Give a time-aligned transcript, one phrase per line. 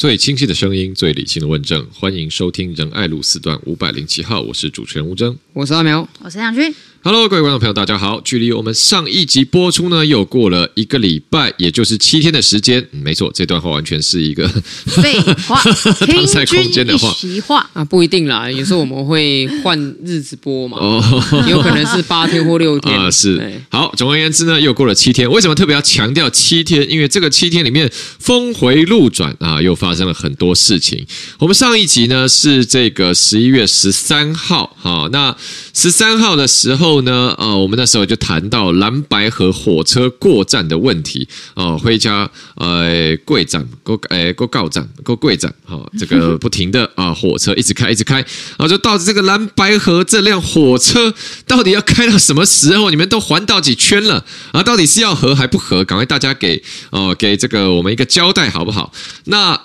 [0.00, 6.74] 最清晰的声音，最理性的问政，欢迎收听仁爱路四段五百零七号，我是主持人吴峥，我是阿苗，我是杨军。
[7.02, 8.20] Hello，各位观众朋友，大家好！
[8.20, 12.86] 距离我们上一集播出呢，又过了一个礼拜，也就是七天的时间。
[12.92, 14.46] 嗯、没错，这段话完全是一个
[14.84, 15.18] 废
[15.48, 15.58] 话，
[16.06, 18.50] 当在空间的话，实话啊，不一定啦。
[18.50, 23.10] 有时候我们会换日子播嘛，哦，有可能是八天或六天 啊。
[23.10, 25.30] 是，好，总而言之呢，又过了七天。
[25.30, 26.86] 为什么特别要强调七天？
[26.90, 31.06] 因为这个七天里面峰回路转啊，又发生了很多事情。
[31.38, 35.34] 我们上一集呢是这个十一月十三号，哈，那
[35.72, 36.89] 十三号的时候。
[36.90, 37.32] 后呢？
[37.38, 51.14] 呃，我们那时候就谈到蓝白河火车过站的问题哦，回家呃，贵站，过呃，过告站，过贵站，哈，这个 不停的啊，火车一直开，一直开，然后就到这个蓝白河这辆火车
[51.46, 52.90] 到底要开到什么时候？
[52.90, 54.60] 你们都环到几圈了啊？
[54.64, 55.84] 到底是要合还不合？
[55.84, 56.60] 赶快大家给
[56.90, 58.92] 哦，给这个我们一个交代好不好？
[59.26, 59.58] 那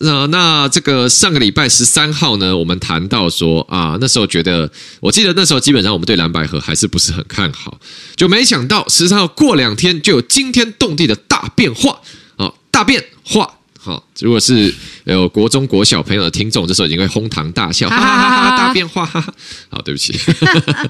[0.00, 6.56] 呃，那这个上个礼拜十三号呢，我们谈到说啊，那时候觉得，我记得那时候基本上我们对蓝百合。
[6.66, 7.78] 还是不是很看好，
[8.16, 12.00] 就没想到十三号过两天就有惊天动地的大变化
[12.36, 12.52] 啊！
[12.70, 13.55] 大变化，
[13.86, 18.56] 好，如果是有国中国小朋友的听众，这时候已经会哄堂大笑，哈哈哈哈！
[18.56, 19.32] 大变化，哈哈，
[19.68, 20.12] 好，对不起，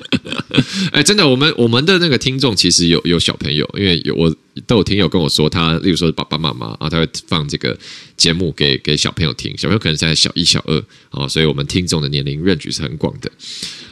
[0.93, 4.35] 哎，真的，我们我们的那个听众其实有有小朋友，因为有我
[4.67, 7.79] 都有听友跟我说，他例如说爸爸妈妈啊，他会放这个
[8.17, 13.31] 节目给给小朋友听，小朋友可能现在小一小二啊，所以我们听众的年龄 range 是很广的。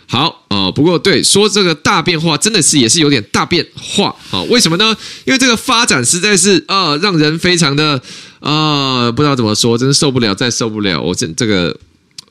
[0.07, 4.43] 好哦，不过对说这个大变化，真的是也是有点大变化啊？
[4.45, 4.97] 为什么呢？
[5.25, 8.01] 因为这个发展实在是啊、呃，让人非常的
[8.45, 11.01] 啊、不知道怎么说，真是受不了，再受不了。
[11.01, 11.75] 我这这个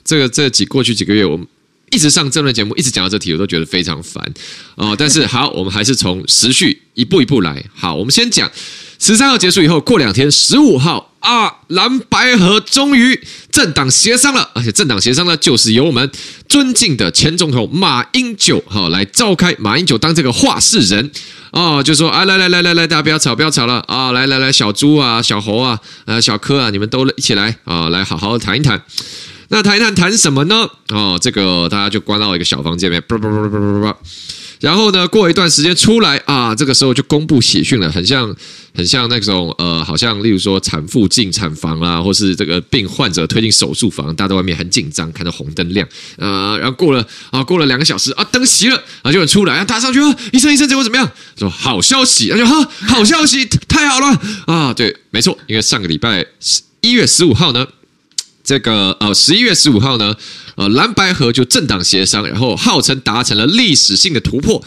[0.03, 1.39] 这个这几过去几个月，我
[1.89, 4.23] 一直上政论节目，一直讲到这题，我都觉得非常烦
[4.75, 7.65] 啊、但是好，我们还是从时序一步一步来。
[7.73, 8.51] 好，我们先讲
[8.99, 11.12] 十三号结束以后，过两天十五号。
[11.23, 13.17] 啊，蓝白河终于
[13.49, 16.11] 政党协商了，而且政党协商呢，就是由我们
[16.49, 21.09] 尊敬的前总统马英九哈来召开，马英九当这个话事人
[21.51, 28.83] 啊，就说啊，来来来来来，大家不要吵，不要吵了啊，来来来，小猪啊，小猴啊，呃，小柯啊，你们都一起来啊，来好好谈一谈。
[29.47, 30.67] 那谈一谈谈什么呢？
[30.89, 33.95] 哦，这个大家就关到一个小房间里面，不不不不不不不。
[34.59, 38.33] 然后呢，过一段时间出来啊，这个时候就公布喜讯了，很像
[38.73, 51.11] 很像那种呃，好像例如说产妇进产房啦，或是这个病患者推进手术房，大家在外面很紧张，看到红灯亮，呃，然后过了啊，过了两个小时啊，灯熄了啊，就有人出来啊，打上去啊，医生医生，结果怎么样？
[51.37, 56.25] 说好消息，那就哈，好消息，太好了啊，对，没错，因为上个礼拜
[56.81, 57.67] 一月十五号呢。
[58.43, 60.15] 这个呃，十一月十五号呢，
[60.55, 64.61] 呃，蓝白合就政党协商，然后号称达成了历史性的突破，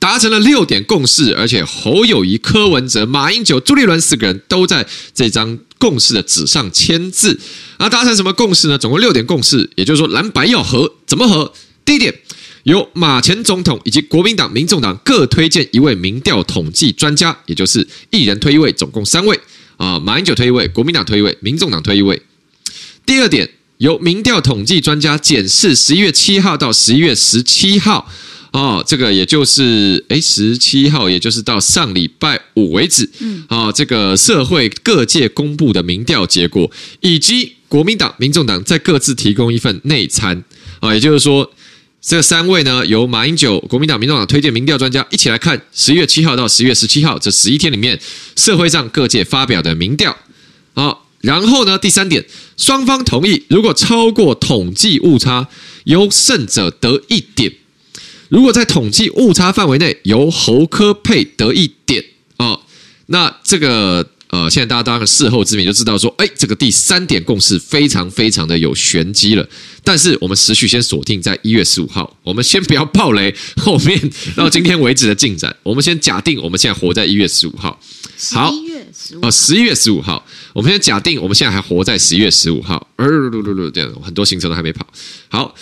[0.00, 7.38] 达成了六点共识，而且侯友谊、柯文哲、马英九、朱立伦四个人都在这张共识的纸上签字。
[7.76, 8.76] 啊，达成什么共识呢？
[8.76, 11.52] 总共六点共识，也就是说蓝白要合，怎么合？
[11.84, 12.12] 第一点，
[12.64, 19.38] 由马前总统以及国民党、民众党各推荐一位民调统计专家，也就是一人推一位，总共三位。
[19.76, 22.20] 啊，马英九推一位，国民党推一位，民众党推一位。
[23.10, 28.08] 第二点，由民调统计专家检视十一月七号到十一月十七号，
[28.52, 36.70] 哦，这个也就是诶十七号，也就是到上礼拜五为止，嗯，啊，这个社会各界公布的民调结果，
[37.00, 40.44] 以及国民党、民众党在各自提供一份内参，
[40.78, 41.52] 啊，也就是说，
[42.00, 47.98] 这三位呢，由马英九、国民党、民众党推荐民调专家一起来看十一月七号到十一月十七号这十一天里面，
[48.36, 50.16] 社会上各界发表的民调，
[50.74, 50.96] 啊。
[51.22, 52.24] 然后呢，第三点，
[52.60, 55.48] 双方同意，如果超过统计误差，
[55.84, 57.50] 由胜者得一点；
[58.28, 62.04] 如果在统计误差范围内，由侯柯配得一点。
[62.36, 62.60] 哦，
[63.06, 69.48] 那这个呃，现在大家当然事后之明就知道说，哎，这个第三点共识非常非常的有玄机了。
[69.82, 73.98] 但是我们时序先锁定在一月十五号，我们先不要爆雷，后面
[74.36, 77.80] 到今天为止的进展，我们先假定我们现在活在一月十五号。
[78.32, 78.52] 好，
[79.22, 80.24] 哦，十一月十五号。
[80.52, 83.06] 我们先假定，我们现在还活在十一月十五号，呃，
[83.72, 84.86] 这样很多行程都还没跑。
[85.28, 85.54] 好，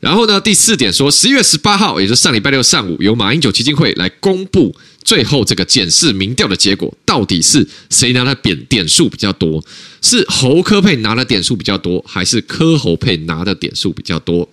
[0.00, 4.74] 然后呢，第四点说，十一月十八号，也就是上礼拜六上午，由马英九基金会来公布
[5.04, 9.62] 最后这个检视民调的结果，到底是谁拿的点点数比较多？
[10.00, 14.48] 是侯科佩拿的点数比较多，还是柯侯佩拿的点数比较多？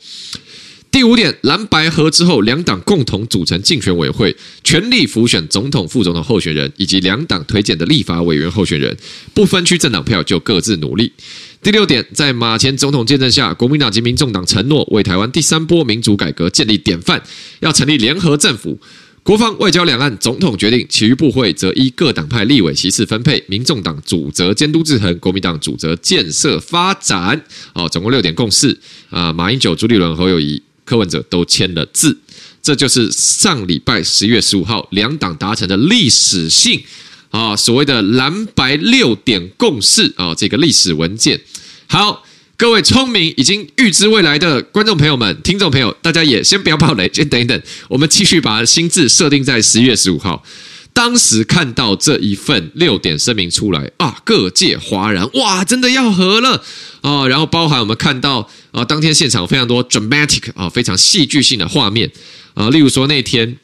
[0.97, 8.97] 第五点，蓝白合之后，两党共同组成竞选委员会，全力辅选总统、副总统候选人，以及两党推荐的立法委员候选人，
[9.31, 11.13] 不分区政党票就各自努力。
[11.61, 17.21] 第六点，在马前总统见证下，国民党及民众党承诺为台湾第三波民主改革建立典范，
[17.59, 18.79] 要成立联合政府。
[19.21, 23.43] 国防、外交、两岸总统决定，其余部会则依各党派立委席次分配。
[23.45, 27.39] 民众党主责监督制衡，国民党主责建设发展。
[27.73, 28.75] 哦，总共六点共识
[29.11, 29.31] 啊！
[29.31, 32.17] 马英九、朱立伦、侯友谊、柯文哲都签了字。
[32.63, 36.81] 这就是上礼拜十月十五号两党达成的历史性
[37.29, 41.39] 啊，所谓的蓝白六点共识啊，这个历史文件。
[41.87, 42.25] 好，
[42.57, 50.43] 各位聪明已经预知未来的观众朋友们、听众朋友，大家也先不要爆雷，先等一等，我们继续把心智设定在十月十五号。
[50.91, 56.63] 当时看到这一份六点声明出来啊，各界哗然，哇，真的要和了
[57.01, 57.27] 啊！
[57.27, 62.11] 然后包含我们看到啊，当天现场非常多 dramatic 啊，非常戏剧性的画面。
[62.53, 63.57] 啊，例如说那天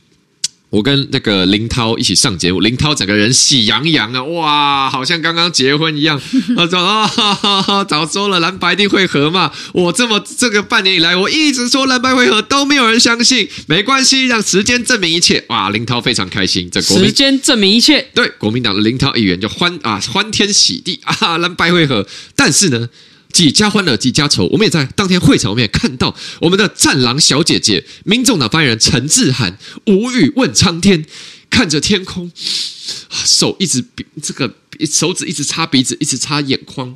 [0.72, 6.20] 我跟那个林涛一起上节目，林涛整个人喜洋洋啊，哇，好像刚刚结婚一样。
[6.58, 13.48] 他说啊，早说了蓝白一定会合嘛，我这么这个半年以来，我一直说蓝白会合，都没有人相信。
[13.68, 15.44] 没关系，让时间证明一切。
[15.50, 18.10] 哇，林涛非常开心，这国民时间证明一切。
[18.16, 22.08] 对，国民党的林涛议员就欢啊欢天喜地啊，蓝白会合。
[22.36, 22.90] 但是呢。
[23.34, 29.58] 几家欢乐几家愁，我们也在当天会场，我们也看到我们的战狼小姐姐，民众党发言人陈志涵
[29.88, 31.04] 无语问苍天，
[31.50, 32.32] 看着天空，
[33.12, 34.56] 手一直比这个
[34.90, 36.96] 手指一直擦鼻子，一直擦眼眶。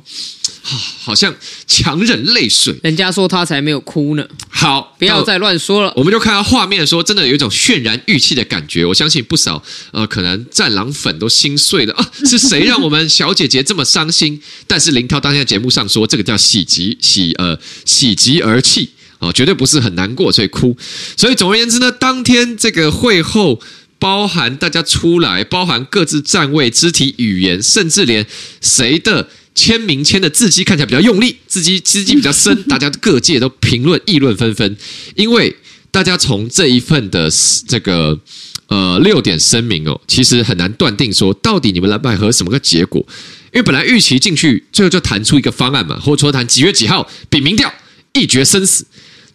[1.00, 1.34] 好像
[1.66, 4.26] 强忍泪水，人家说他才没有哭呢。
[4.48, 5.92] 好，不要再乱说了。
[5.96, 8.84] 我们就看到画面说，真的有一种渲然欲泣的感觉。
[8.84, 9.62] 我相信不少
[9.92, 12.10] 呃，可能战狼粉都心碎了啊！
[12.24, 14.40] 是谁让我们小姐姐这么伤心？
[14.66, 20.76] 但是林涛当天在节目上说，这个叫喜极喜呃喜极而泣啊，绝对不是很难过所以哭。
[21.16, 23.60] 所以总而言之呢，当天这个会后，
[23.98, 28.26] 包含大家出来，包含各自站位、肢体语言，甚至连
[28.60, 29.28] 谁的。
[29.54, 34.76] 签名签的字迹看起来比较用力，字迹字迹比较深， 大家各界都评论议论纷纷。
[35.14, 35.56] 因为
[35.90, 37.30] 大家从这一份的
[37.66, 38.18] 这个
[38.68, 43.04] 呃六点声明哦，其实很难断定说到底你们蓝白合什么个结果。
[43.52, 47.72] 因为本来预期进去，最后就谈出一个方案嘛，或者说谈几月几号比民调
[48.12, 48.86] 一决生死。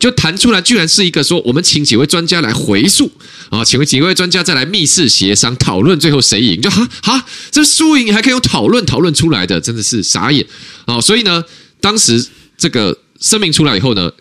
[0.03, 3.09] 就弹出来，居然是一个说，我们请几位专家来回溯
[3.49, 6.59] 啊，请问几位专家再来密室协商讨论，最后谁赢？
[6.59, 10.45] 就哈哈，这输赢还可以用讨论讨论出来的，真的是傻眼
[10.83, 10.99] 啊！
[10.99, 11.41] 所以呢，
[11.79, 12.27] 当时
[12.57, 14.11] 这个声明出来以后呢，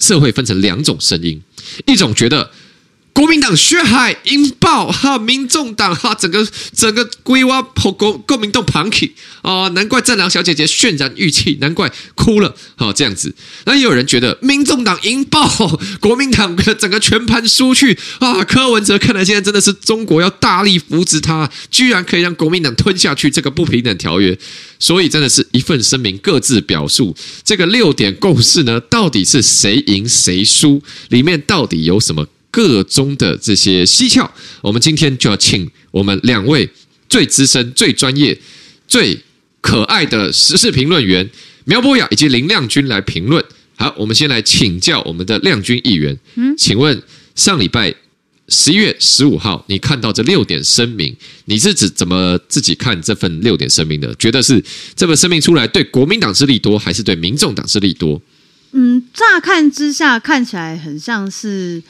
[0.00, 1.40] 社会分成两种声音，
[1.86, 2.50] 一种觉得。
[3.18, 9.12] 国民党血海引爆哈，民众党哈，整个整个龟蛙破国国民党旁起
[9.42, 13.34] 啊，难怪战狼小姐姐渲然欲泣，难怪哭了哈，这样子。
[13.64, 15.48] 那也有人觉得民众党引爆
[15.98, 24.38] 国民党整个全盘输去啊，柯文哲看来现在真的是中国要大力扶植他，居然可以让国民党吞下去这个不平等条约，
[24.78, 32.24] 所以真的是一份声明各自表述这个六点共识呢，到底是谁赢谁输，里面到底有什么？
[32.50, 34.30] 个中的这些蹊跷，
[34.62, 36.68] 我们今天就要请我们两位
[37.08, 38.36] 最资深、最专业、
[38.86, 39.18] 最
[39.60, 41.28] 可爱的时事评论员
[41.64, 43.44] 苗博雅以及林亮君来评论。
[43.76, 46.18] 好，我们先来请教我们的亮君议员。
[46.36, 47.00] 嗯，请问
[47.34, 47.94] 上礼拜
[48.48, 51.14] 十一月十五号，你看到这六点声明，
[51.44, 54.14] 你是指怎么自己看这份六点声明的？
[54.14, 54.64] 觉得是
[54.96, 58.20] 这份声明出来对国民党是利多，还是对民众党是利多？
[58.72, 61.82] 嗯，乍看之下看起来很像是。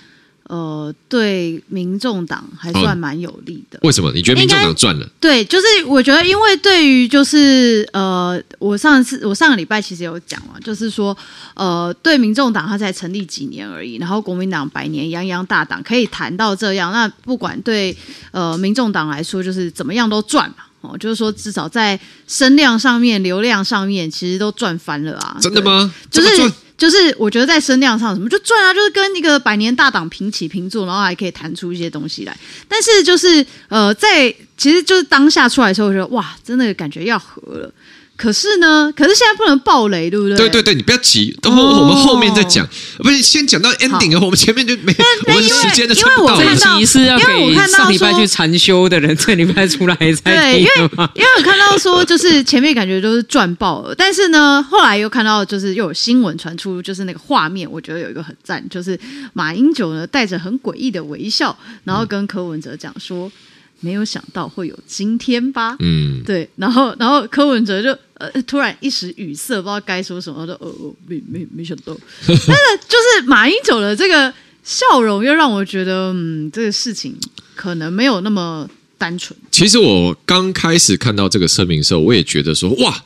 [0.49, 3.79] 呃，对民众党还算蛮有利的。
[3.83, 4.11] 为什么？
[4.13, 5.07] 你觉得民众党赚了？
[5.21, 11.17] 对，就是我觉得，因为对于就是呃，我上次我上个礼拜其实有讲了，就是说
[11.55, 17.95] 呃，对民众党他才成立几年而已，然后国民党百年泱泱大党可以谈到这样，那不管对
[18.31, 20.65] 呃民众党来说，就是怎么样都赚嘛。
[20.81, 25.37] 哦，就是说至少在声量上面、流量上面，其实都赚翻了啊！
[25.41, 25.93] 真的吗？
[26.11, 26.53] 就是。
[26.79, 32.35] 就是我觉得在声量上什么就赚啊，就是跟一个百年大党平起平坐，然后还可以弹出一些东西来。
[32.69, 37.73] 但是就是呃，在其实就是当下出来的时候，我觉得哇，真的感觉要合了。
[38.17, 40.37] 可是呢，可是现在不能爆雷，对不对？
[40.37, 42.69] 对对对，你不要急，等会我们后面再讲。
[42.97, 44.93] 不是先讲到 ending 哦，我们前面就没
[45.29, 46.37] 我们时间的撑不到。
[46.37, 50.75] 这一集是要给上礼拜去禅修的人，这礼拜出来才对，因为
[51.15, 58.99] 因为我看到说，就是前面感觉都是赚爆了，但是呢，后来又看到就是又有新闻传出，就是那个画面，我觉得有一个很赞，就是
[59.33, 63.31] 马英九呢带着很诡异的微笑，然后跟柯文哲讲说。
[63.81, 65.77] 没有想到会有今天吧？
[65.81, 72.45] 嗯，对，然后，然后柯文哲就呃突然一时语塞，不知道该说什么，说哦哦没没没想到， 但是
[72.89, 74.33] 就是马英九的这个
[74.65, 77.17] 笑容，又让我觉得嗯，这个事情
[77.55, 79.39] 可能没有那么单纯。
[79.51, 83.05] 其实我刚开始看到这个声明的时候，我也觉得说哇。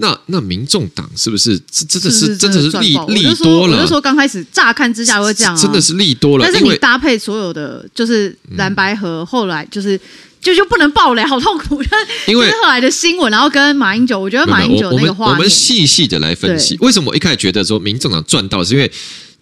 [0.00, 3.76] 那那民众党是不是真的是真的的是利利多了？
[3.76, 6.44] 我就说刚开始乍看之下会这样，真的是利多了。
[6.44, 10.00] 但是你搭配所有的就是蓝白合，后来就是
[10.40, 11.82] 就就不能爆雷，好痛苦。
[12.26, 18.90] 因为 后来的新闻，然后跟马英九，我觉得马英九那个画面，我们细细的来分析，为什么我一开始觉得说民众党赚到，是因为。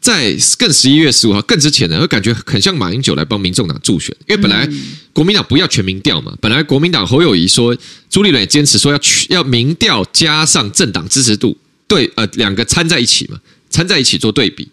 [0.07, 4.69] 在更十一月十五号更之前呢，会感觉很像马英九来帮民众党助选，因为本来
[5.13, 7.77] 国民党不要全民调嘛，本来国民党侯友谊说，
[8.09, 11.59] 朱立伦也坚持说要去要民调加上政党支持度，
[11.89, 14.69] 对，呃，两个掺在一起嘛，掺在一起做对比，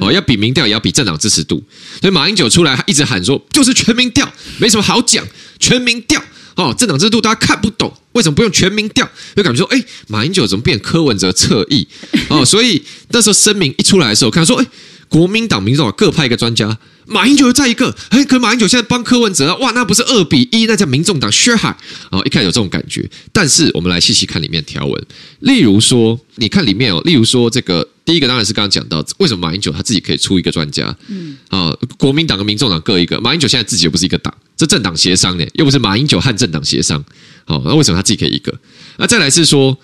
[0.00, 1.62] 哦，要比民调也要比政党支持度，
[2.00, 5.22] 所以马英九出来一直喊说，就是全民调，没什么好讲，
[5.58, 6.22] 全民调。
[6.58, 9.08] 哦，政党制度大家看不懂，为什么不用全民调？
[9.36, 11.86] 就感觉说，哎，马英九怎么变柯文哲侧翼？
[12.28, 14.66] 哦， 所以那时候声明一出来的时候，看说，哎，
[15.08, 20.66] 国民党、民众党各派一个专家，马英九又再一个，哎，可马英九现在帮柯文哲，哇，那不是二比一？
[20.66, 21.76] 那叫民众党血海。
[22.10, 25.06] 哦，一开始有这种感觉，但是我们来细细看里面条文，
[25.38, 27.88] 例如说，你看里面哦，例如说这个。
[28.08, 30.96] 第一个当然是刚刚讲到，为什么马英九他自己可以出一个专家？
[31.08, 37.02] 嗯，啊，国民党和民众党各一个，马英九现在自己又不是一个党，这政党协商呢，又不是马英九和政党协商，
[37.46, 38.52] 好，那为什么他自己可以一个？
[38.98, 39.78] 那再来是说，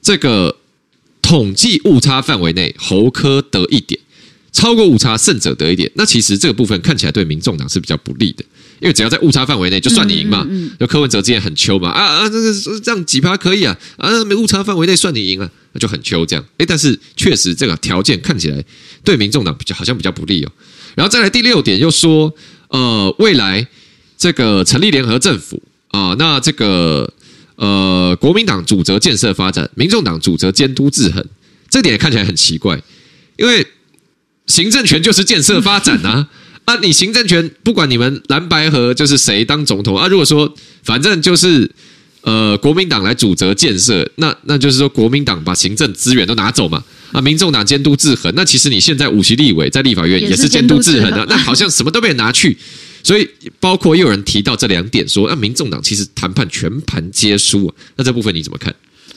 [0.00, 0.56] 这个
[1.20, 4.00] 统计误差范围内，侯科得一点，
[4.52, 5.90] 超过误差胜者得一点。
[5.96, 8.44] 那其实这个部分看起来对民众党是比较不利的。
[8.80, 10.44] 因为只要在误差范围内，就算你赢嘛。
[10.48, 16.44] 嗯嗯嗯、就柯文哲之前很秋嘛，啊啊，这个这样几趴可以啊，啊，没误差范围内算你赢啊，那就很秋这样。
[16.58, 18.64] 诶，但是确实这个条件看起来
[19.04, 20.50] 对民众党比较好像比较不利哦。
[20.96, 22.34] 然后再来第六点又说，
[22.70, 23.64] 呃，未来
[24.22, 27.12] 这个成立联合政府啊、呃，那这个
[27.56, 31.26] 呃，国民党主责建设发展，民众党主责监督制衡，
[31.68, 32.80] 这点也看起来很奇怪，
[33.36, 33.66] 因为
[34.46, 36.28] 行政权就是建设发展啊。
[36.66, 40.06] 啊，你行政权不管你们蓝白河就是谁当总统啊？
[40.06, 41.68] 如果说反正就是
[42.20, 46.84] 呃国民党来主责建设，那那就是说国民党把行政资源都拿走嘛？
[47.10, 52.56] 啊，民众党监督制衡，那其实你现在五席立委在立法院也是监督制衡的，那好像什么都被拿去。
[53.02, 53.28] 所以
[53.60, 57.74] 包括又有人提到这两点，说啊，民众党其实谈判全盘皆输啊。
[57.96, 58.74] 那这部分你怎么看？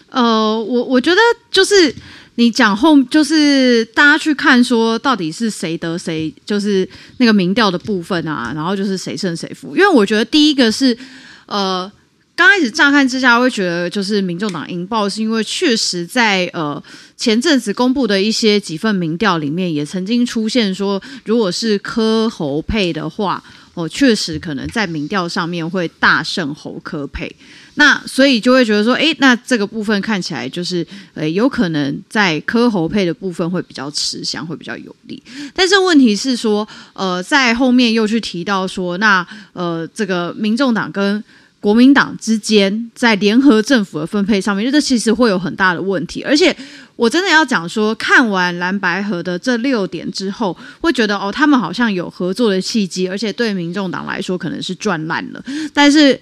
[0.10, 1.94] 呃，我我觉得就是。
[2.38, 9.74] 你讲后就是大家去看说到底是谁得谁，就是那个民调的部分啊，然后就是谁胜谁负。
[9.74, 10.98] 因为我觉得第一个是，
[11.46, 11.89] 呃，
[12.36, 16.84] 刚开始乍看之下会觉得就是民众党赢爆，是因为确实在呃
[17.15, 23.42] 前阵子公布的一些几份民调里面，也曾经出现说，如果是柯侯配的话，
[23.75, 27.34] 哦，确实可能在民调上面会大胜侯柯配。
[27.75, 35.22] 那所以就会觉得说，哎，那这个部分看起来就是，呃，有可能在科侯配的部分会比较吃香，会比较有利。
[35.53, 41.22] 但是问题是说，呃，在后面又去提到说，那呃，这个民众党跟
[41.60, 46.24] 国民党之间在联合政府的分配上面，这其实会有很大的问题。
[46.24, 46.55] 而且
[46.96, 55.44] 我真的要讲说，看完蓝白河的这六点之后，会觉得哦，他们好像有合作的契机，而且对民众党来说可能是赚烂了。
[55.74, 56.20] 但是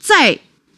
[0.00, 0.36] 再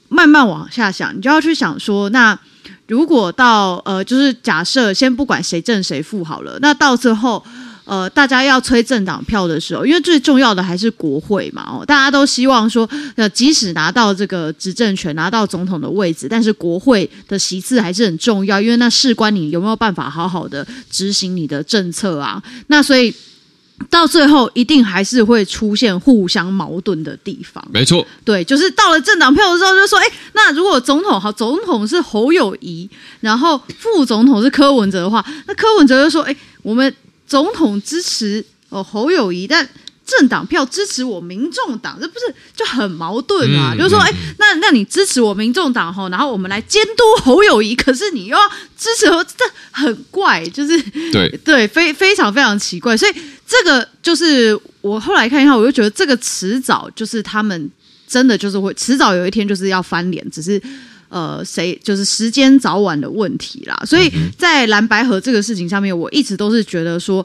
[0.09, 2.39] 慢慢往下想，你就要去想说，那
[2.87, 7.43] 如果到呃，就是假设先不管谁正谁负好了，那到最后
[7.85, 23.15] 呃，大家要催政党票的时候，因为最重要的还是国会嘛，哦，大家都希望说，呃，即使拿到这个执政权，拿到总统的位置，但是国会的席次还是很重要，因为那事关你有没有办法好好的执行你的政策啊，那所以。
[23.91, 27.63] 到最后一定还是会出现互相矛盾的地方。
[27.73, 32.89] 没错，对，就是到了政党票的时候，就说，哎，那如果总统好，总统是侯友谊，
[33.19, 36.95] 然后副总统是柯文哲的话，那柯文哲就说，哎，我们
[37.27, 39.69] 总统支持哦侯友谊，但。
[40.07, 43.73] 政党票支持我民众党，这不是就很矛盾吗？
[43.73, 48.43] 嗯、就是说，哎、欸，那那你支持我民众党吼，然后我们来监督侯友谊，可是你又要
[48.77, 50.79] 支持我，这很怪，就是
[51.11, 52.95] 对 对，非非常非常奇怪。
[52.95, 53.13] 所以
[53.47, 57.71] 这个就是我后来看一下，我就觉得这个迟早就是他们
[58.07, 60.61] 真的就是会迟早有一天就是要翻脸，只是
[61.15, 63.83] 呃谁就是时间早晚的问题啦。
[63.87, 67.25] 所以在蓝白合这个事情上面，我一直都是觉得说，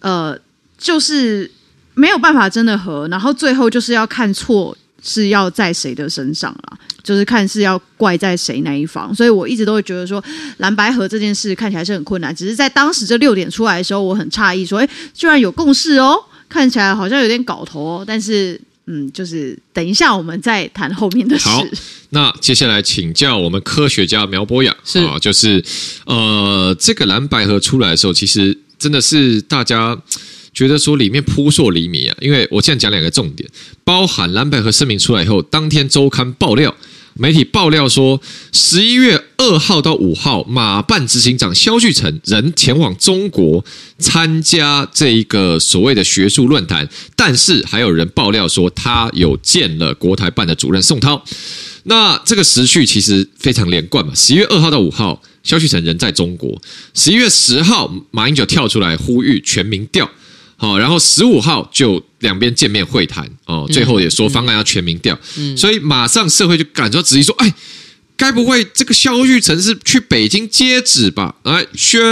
[0.00, 0.38] 呃，
[0.78, 1.50] 就是。
[1.98, 9.12] 没有办法真的合，然后最后就是要看错是要在谁的身上了，就是看是要怪在谁那一方。
[9.12, 10.22] 所以我一直都会觉得说
[10.58, 16.14] 蓝白合这件事看起来是很困难，只是在当时这六点出来的时候，我很诧异说，哎，居然有共识哦，
[16.48, 18.04] 看起来好像有点搞头哦。
[18.06, 21.48] 但是，嗯，就是等一下我们再谈后面的事。
[21.48, 21.64] 好，
[22.10, 25.62] 那接下来请教我们科学家苗博雅是啊，就是
[26.06, 29.96] 呃，这个蓝白合出来的时候，其实真的是大家。
[30.54, 33.48] 觉得说里面扑朔迷离啊，因为我现在讲两个重点，
[33.84, 36.74] 包含蓝百合声明出来以后，当天周刊爆料，
[37.20, 38.20] 媒体爆料说，
[38.52, 43.64] 十一月二号到五号，马办执行长萧旭岑仍前往中国
[43.98, 51.24] 参加这一个所谓的学术论坛，但是还有人爆料说，他有见了国台办的主任宋涛。
[51.84, 54.14] 那这个时序其实非常连贯嘛。
[54.14, 56.56] 十一月二号到五号，萧旭成人在中国；
[56.94, 60.08] 十一月十号，马英九跳出来呼吁全民调。
[60.60, 67.54] 好，然后十五号就两边见面会谈哦，最后也说方案要全民调，嗯嗯、所以马上社会就感到质疑说，哎，
[68.16, 71.36] 该不会这个萧玉成是去北京接旨吧？
[71.44, 72.02] 来宣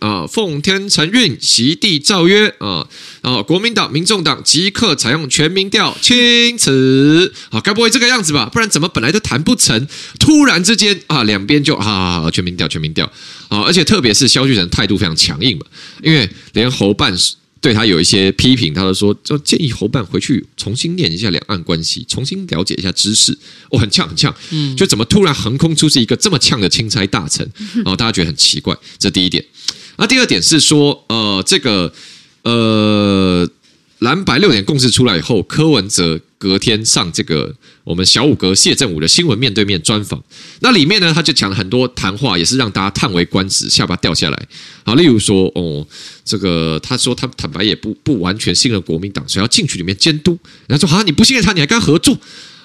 [0.00, 2.84] 啊，奉天承运，席地诏曰啊，
[3.22, 7.32] 然后国民党、民众党即刻采用全民调，钦此。
[7.50, 8.50] 啊，该不会这个样子吧？
[8.52, 9.86] 不然怎么本来就谈不成，
[10.18, 13.06] 突然之间啊，两边就啊全民调，全民调
[13.46, 15.66] 啊，而且特别是萧玉成态度非常强硬嘛，
[16.02, 17.16] 因为连侯办。
[17.62, 23.32] 对他有一些批评，他就说，就建议侯办回去重新念一下两岸关系，重新了解一下知识。
[23.70, 28.76] 哦，很呛，很呛，嗯，就怎么突然横空出世一个这么呛的钦差大臣，然后大家觉得很奇怪。
[28.98, 29.42] 这第一点。
[29.96, 31.90] 那第二点是说，呃，这个，
[32.42, 33.48] 呃。
[33.98, 40.20] 蓝白六点共识出来以后，柯文哲隔天上这个我们小五哥谢振武的新闻面对面专访，
[40.58, 44.48] 那里面呢，他就讲了很多谈话，也是让大家叹为观止，下巴掉下来。
[44.82, 45.86] 好，例如说，哦，
[46.24, 50.36] 这个他说他坦白也不不完全信任国民党，所以要进去里面监督。
[50.66, 52.18] 然后说，啊，你不信任他，你还跟他合作？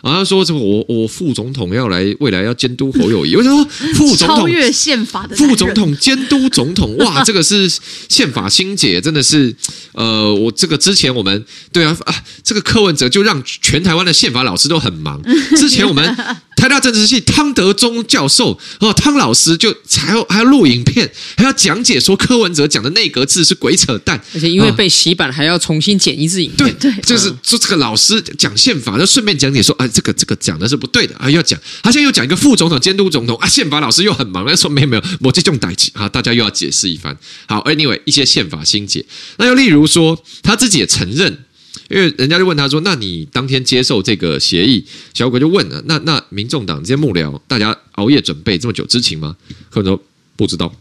[0.04, 3.36] 然后说，什么我我副总统要来，未来要监督侯友谊。
[3.36, 7.70] 我就说， 副总统超越宪法的副总统监督总统，哇，这个是
[8.08, 9.56] 宪法新解，真的是。
[9.94, 12.14] 呃，我这个之前我们对啊啊，
[12.44, 15.22] 这个柯文哲就让全台湾的宪法老师都很忙。
[15.56, 16.16] 之前我们。
[16.58, 26.74] 台大政治系汤德宗教授哦，汤老师就还要还要录影片，还要讲解说柯文哲讲的内阁制是鬼扯淡，而且因为被洗版，还要重新剪一次影片。
[26.78, 31.58] 对对，就是说这个老师讲宪法，就顺便讲解说，啊，这个这个讲的是不对的啊，要讲。
[31.84, 37.16] 他现在又讲一个副总统监督总统啊，宪法老师又很忙，他说没有没有，我这种代志啊，大家又要解释一番。
[37.48, 39.06] 好，Anyway，一些宪法新解，
[39.38, 41.46] 那又例如说他自己也承认。
[41.90, 49.36] 因为人家就问他说：“那你当天接受这个协议，小鬼就问了，那那民众党这些幕僚，大家熬夜准备这么久，知情吗？”
[49.70, 50.04] 柯文说
[50.36, 50.74] ：“不知道，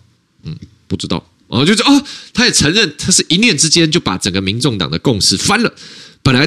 [0.42, 0.56] 嗯，
[0.88, 5.72] 不知道。”哦，就是哦，他也承认，他是一念之间就把整个民众党的共识翻了。
[6.20, 6.44] 本来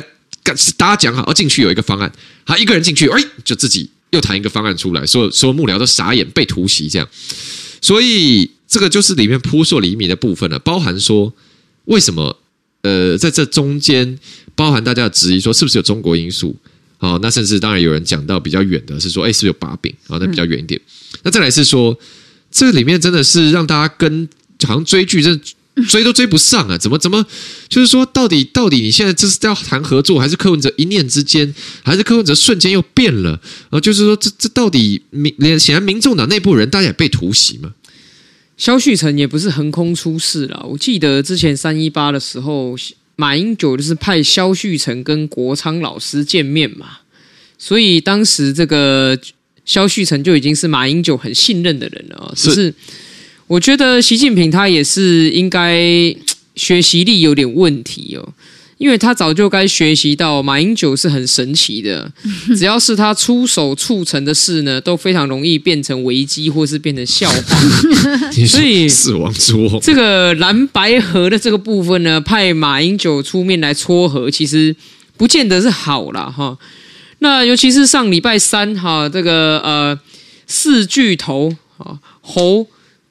[0.76, 2.12] 大家讲好要进去有一个方案，
[2.46, 7.08] 他一个人进去，哎，就自己又谈一个方案出来，所有所有幕僚都傻眼，被突袭这样。
[7.82, 11.34] 所以这个就是里面扑朔迷离的部分了，包含说
[11.86, 12.38] 为什么
[12.82, 14.18] 呃，在这中间。
[14.56, 16.54] 包含大家的质疑，说是不是有中国因素？
[16.98, 19.90] 好，那甚至当然有人讲到比较远的，是说，哎，是不是有把柄？
[20.08, 20.78] 哦，那比较远一点。
[21.24, 21.98] 那再来是说，
[22.52, 24.28] 这里面真的是让大家跟
[24.68, 25.34] 好像追剧，这
[25.88, 26.78] 追都追不上啊！
[26.78, 27.26] 怎么怎么？
[27.70, 33.40] 就是说，到底到底你现在这是要谈合作，还是柯文哲一念之间，还是柯文哲瞬间又变了？
[33.70, 37.74] 啊，就是说，这这到底民连显然民众党内部人大家也被突袭嘛？
[38.60, 40.64] 萧旭成也不是横空出世了。
[40.70, 42.76] 我记得之前三一八的时候。
[43.20, 47.00] 马英九就是派萧旭成跟国昌老师见面嘛，
[47.58, 49.20] 所以当时这个
[49.66, 52.34] 萧旭成就已经是马英九很信任的人了。
[52.34, 52.74] 是，只是
[53.46, 56.16] 我觉得习近平他也是应该
[56.56, 58.34] 学习力有点问题哦。
[58.80, 62.10] 因为他早就该学习到马英九是很神奇的，
[62.58, 67.60] 只要是他出手促成的事呢，都非常容易变成危机或是变成笑话。
[68.48, 74.74] 所以死亡之握这个蓝白河的这个部分呢，派马英九出面来撮合，其实
[75.18, 76.58] 不见得是好啦哈。
[77.20, 80.00] 那尤其是上礼拜三哈，这个呃
[80.48, 82.66] 四巨头啊猴、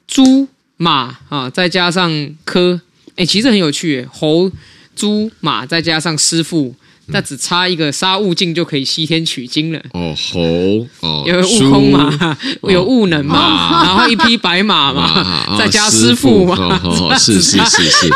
[0.07, 2.81] 猪马啊，再加上科，
[3.15, 4.51] 哎，其实很有趣，侯。
[4.99, 6.75] 猪马再加上师傅，
[7.07, 9.79] 那只差一个杀悟净就可以西天取经了。
[9.93, 16.77] 哦，猴哦，有悟空嘛，有悟能嘛，然后一匹白马嘛，再加师傅嘛，
[17.17, 18.09] 是是是是，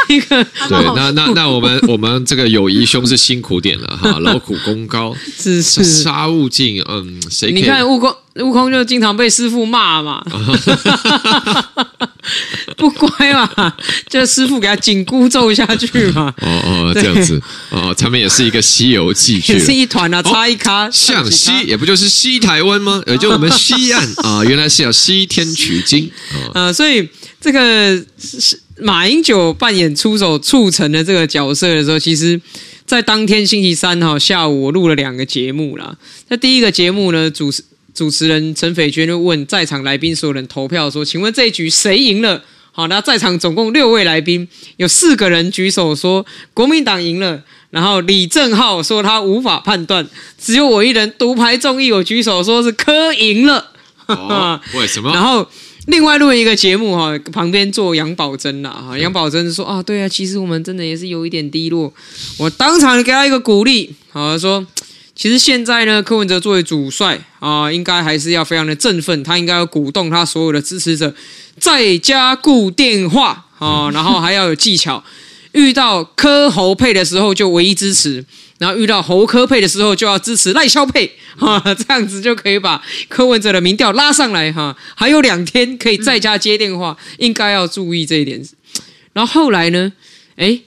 [0.67, 0.95] 对。
[0.95, 5.15] 那那那我们我们这个友谊兄是辛苦点了哈， 劳苦功高。
[5.37, 7.51] 是是，杀悟净，嗯，谁？
[7.51, 10.23] 你看悟空，悟空就经常被师傅骂嘛。
[12.77, 13.73] 不乖嘛，
[14.09, 16.33] 就师傅给他紧箍咒下去嘛。
[16.41, 20.89] 哦哦，这样子哦，他们也是一个西游记去，也是一团啊，差一咖。
[20.89, 23.01] 向西也不就是西台湾吗？
[23.07, 26.09] 也就我们西岸啊，原来是要西天取经
[26.53, 26.71] 啊。
[26.71, 27.07] 所以
[27.41, 32.39] 这个是马英九扮演出手促成的这个角色的时候，其实，
[32.85, 35.95] 在当天星期三哈下午，我录了两个节目啦。
[36.29, 37.63] 那第一个节目呢，主持。
[37.93, 42.43] 主持人陈斐娟就问在场来宾所有人投票说：“请问这一局谁赢了？”
[42.75, 46.25] 好，那在场总共六位来宾，有四个人举手说
[46.55, 50.07] 国民党赢了，然后李正浩说他无法判断，
[50.39, 53.71] 只有我一人独排众议，我举手说是柯赢了。
[54.07, 55.13] 哦，为什么？
[55.13, 55.47] 然后
[55.85, 61.93] 另外录一个节目哈，旁边坐杨宝珍啦哈，杨宝珍说啊，对啊，其实我们真的也是有一点低落，
[62.39, 64.65] 我当场给他一个鼓励，好说。
[65.23, 71.15] 其实现在呢，柯文哲作为主帅啊，应该还是要非常的振奋，他应该要鼓动他所有的支持者
[71.57, 75.01] 在家固电话啊，然后还要有技巧，
[75.53, 78.25] 遇到柯侯配的时候就唯一支持，
[78.57, 81.09] 然后遇到侯柯配的时候就要支持赖萧配
[81.39, 84.75] 啊，这样子就可以把柯文哲的民调拉上来哈。
[84.93, 88.45] 还有两天可以在家接电话，应该要注意这一点。
[89.13, 89.93] 然后后来呢，
[90.35, 90.63] 诶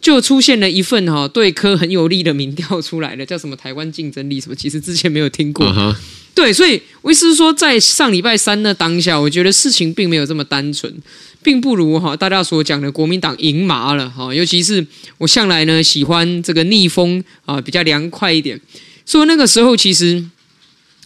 [0.00, 4.54] 就出现了一份哈对柯很有利的民调出来了，叫什么台湾竞争力什么？
[4.54, 5.66] 其实之前没有听过。
[5.66, 5.96] Uh huh.
[6.34, 10.92] 对，所以我意思是说，在上礼拜三的当下，我觉得事情并没有这么单纯，
[11.42, 14.32] 并不如哈大家所讲的国民党赢麻了哈。
[14.32, 14.86] 尤其是
[15.18, 18.60] 我向来呢喜欢这个逆风啊，比较凉快一点，
[19.04, 20.24] 所以那个时候其实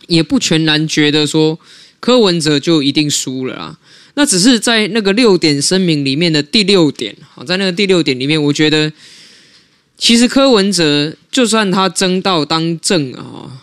[0.06, 1.58] 也不全然觉得说
[1.98, 3.78] 柯文哲就一定输了啦。
[4.14, 8.92] 那只是在那个六点声明里面的第六点，好，在那个第六点里面，我觉得
[9.96, 13.62] 其实柯文哲就算他争到当政啊，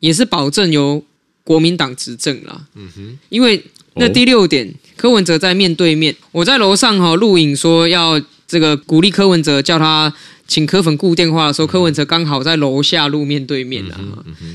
[0.00, 1.04] 也是保证由
[1.44, 2.66] 国民党执政啦。
[2.74, 3.62] 嗯哼，因为
[3.94, 10.12] 那第六点，柯文哲在面对面，我在楼上哈录影说要这个鼓励柯文哲，叫他
[10.48, 14.00] 请柯粉顾电话的时候，柯文哲刚好在楼下路面对面啊，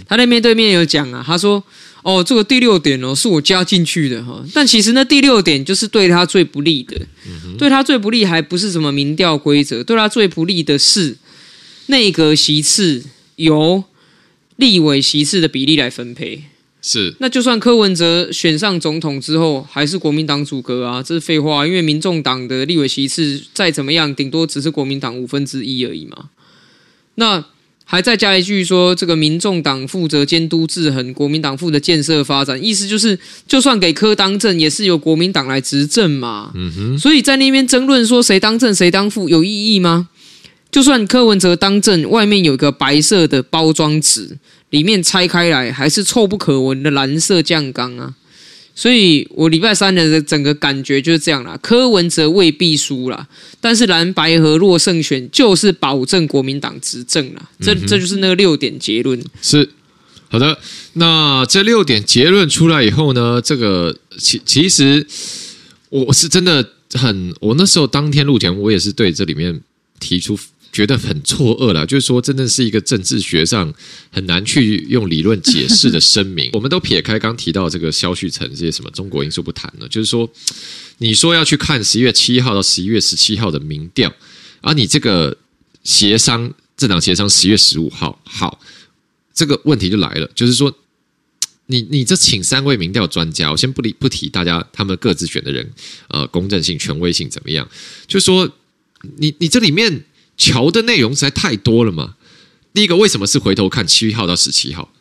[0.08, 1.64] 他在面对面有讲啊，他说。
[2.04, 4.44] 哦，这个第六点哦，是我加进去的哈。
[4.56, 7.00] 但其实那第六点就是对他最不利的，
[7.60, 11.16] 对他最不利还不是什么民调规则，对他最不利的是
[11.86, 13.04] 内阁席次
[13.36, 13.84] 由
[14.56, 16.46] 立委席次的比例来分配。
[16.82, 26.30] 是，那就算柯文哲选上总统之后，还是国民党组阁啊，这是废话，因为民众党的立委席次再怎么样，顶多只是国民党五分之一而已嘛。
[27.16, 27.46] 那。
[27.84, 36.52] 还再加一句说，这个民众党负责监督制衡，国民党负责建设发展，意思就是，就算给柯当政，也是由国民党来执政嘛。
[36.56, 36.98] 嗯哼。
[36.98, 40.08] 所以在那边争论说谁当政谁当副有意义吗？
[40.72, 44.38] 就算柯文哲当政，外面有个白色的包装纸，
[44.72, 48.16] 里面拆开来还是臭不可闻的蓝色酱缸啊。
[48.74, 53.28] 所以我礼拜三的整个感觉就是这样啦，柯文哲未必输啦，
[53.60, 57.50] 但是蓝白河若胜选，就是保证国民党执政啦。
[57.60, 59.22] 这这就是那个六点结论。
[59.42, 59.70] 是
[60.30, 60.58] 好的，
[60.94, 65.06] 那这六点结论出来以后呢，这个其其实
[65.90, 69.60] 我是真的很，我那时候当天录前，我也是对这里面
[70.00, 70.40] 提出。
[70.72, 73.74] 觉得很错愕了，就是说，真的是一个政治学上
[74.10, 76.50] 很难去用理论解释的声明。
[76.56, 80.32] 我们都撇开刚提到这个萧旭成这些什么中国因素不谈了，就是说，
[81.00, 84.14] 你说要去看十一月七号到十一月十七号的民调，
[84.62, 85.36] 而你这个
[85.84, 88.62] 协商政党协商十一月十五号，好，
[89.34, 90.74] 这个问题就来了，就是说，
[91.66, 95.70] 你你这请三位民调专家，我先不理不提大家他们各自选的人，
[96.08, 97.70] 呃，公正性、权威性怎么样？
[98.08, 98.50] 就是说，
[99.18, 100.06] 你你这里面。
[100.42, 102.16] 乔的内容实在太多了嘛。
[102.74, 104.92] 第一个，为什么是回头看七号到十七号？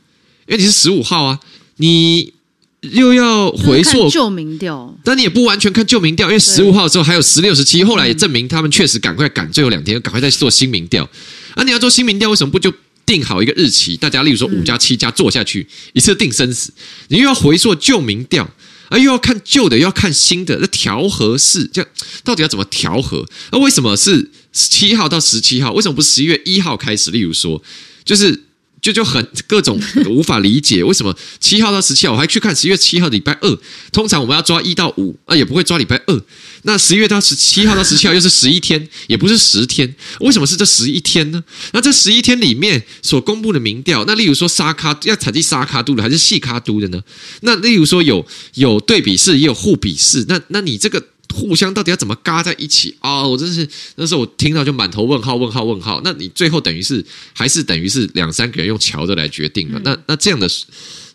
[0.47, 1.41] 因为你是十五号啊，
[1.77, 2.35] 你
[2.83, 11.09] 又要回溯旧民调，但你也不完全看旧民调，因为十五号之后还有十六、十七，后来也证明他们确实赶快赶最后两天，赶快再做新民调。
[11.55, 12.71] 啊，你要做新民调，为什么不就
[13.07, 13.97] 定好一个日期？
[13.97, 16.71] 大家例如说五加七加做下去，一次定生死。
[17.09, 18.47] 你又要回溯旧民调。
[18.91, 21.89] 啊，又要看旧的，又要看新的，那调和是，这样
[22.25, 23.25] 到底要怎么调和？
[23.53, 25.73] 那为什么是七号到十七号？
[25.73, 27.11] 为什么不是十一月一号开始？
[27.11, 27.63] 例如说，
[28.05, 28.45] 就是。
[28.83, 33.59] 就就很各种 无法理解，为什么七号到十七号我还去看十一月七号的礼拜二？
[33.93, 36.23] 通常我们要抓一到五啊，也不会抓礼拜二。
[36.63, 41.45] 那十一月到十七号到十七号又是十一天，也不是十天，为什么是这十一天呢？
[41.75, 47.03] 那这十一天里面所公布的民调，那例如说沙卡要采计沙卡度的还是细卡度的呢？
[47.43, 51.05] 那例如说有有对比式也有互比式，那那你这个。
[51.35, 53.29] 互相到底要怎么嘎在一起啊、哦？
[53.29, 53.67] 我真是
[53.97, 56.01] 那时候我听到就满头问号，问号，问号。
[56.05, 59.79] 那你最后等于是还是等于是两三个人用乔的来决定了。
[59.79, 60.49] 嗯、那那这样的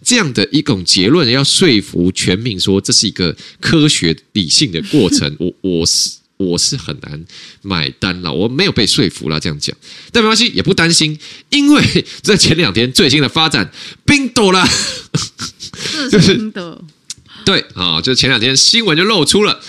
[0.04, 7.26] 这样的一种结论，要说服全民说这是一个科学理性的过程， 我我是我是很难
[7.62, 8.32] 买单了。
[8.32, 9.76] 我没有被说服了，这样讲，
[10.12, 11.18] 但没关系，也不担心，
[11.50, 13.72] 因为在前两天最新的发展，
[14.06, 14.66] 冰斗了，
[16.10, 16.82] 是 冰的，
[17.46, 19.60] 对啊，就前两天新闻就露出了。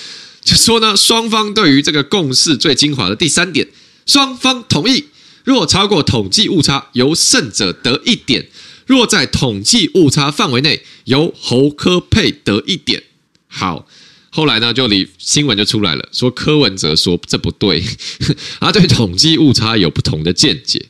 [0.46, 3.66] 就说呢，双方对于这个共识最精华的第三点，
[4.06, 5.06] 双方同意，
[5.42, 8.44] 若超过统计误差，由胜者得一点；
[8.86, 13.02] 若在统计误差范围内，由侯柯配得一点。
[13.48, 13.88] 好，
[14.30, 17.82] 后来呢，就里新闻就出来了，说柯文哲说这不对，
[18.60, 20.86] 他 对统计误差有不同的见解。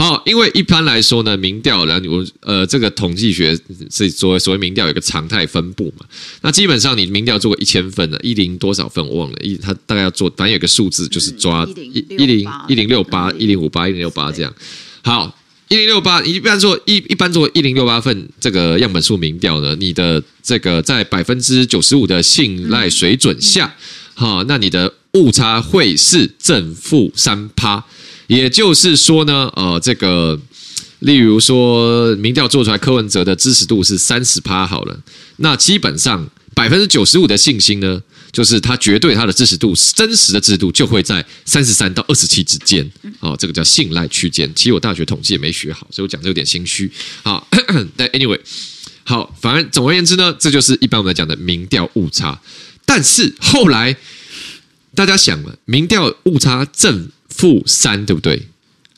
[0.00, 3.54] 好，因为一般来说呢，民调然后呃，这个统计学
[3.90, 6.06] 是所谓所谓民调有一个常态分布嘛。
[6.40, 14.50] 那基本上你民调做过一千份的，一零多少份我忘了，一他大概要做，反正有个数字就是抓一一零一零六八一零五八一零六八这样。
[15.02, 15.36] 好，
[15.68, 23.76] 一零六八一般做一一般做一零六八份这个样本数民调呢，你的这个在百分之九十五的信赖水准下，
[24.14, 27.84] 好，那你的误差会是正负三趴。
[28.30, 30.40] 也就是说呢，呃，这个，
[31.00, 34.96] 例如说，民调做出来，柯文哲的支持度是三十趴好了，
[35.38, 42.88] 那基本上百分之九十五的信心呢，就是他绝对他的支持度，真实的制度就会在三十三到二十七之间，
[43.18, 44.48] 哦，这个叫信赖区间。
[44.54, 46.88] 其实我大学统计也没学好，所以我讲这有点心虚。
[47.24, 47.44] 好，
[47.96, 48.38] 但 anyway，
[49.02, 52.40] 好，反正总而言之呢，这就是一般我们来讲的民调误差。
[52.86, 53.96] 但是后来
[54.94, 57.10] 大家想了，民调误差正。
[57.40, 58.46] 负三对不对？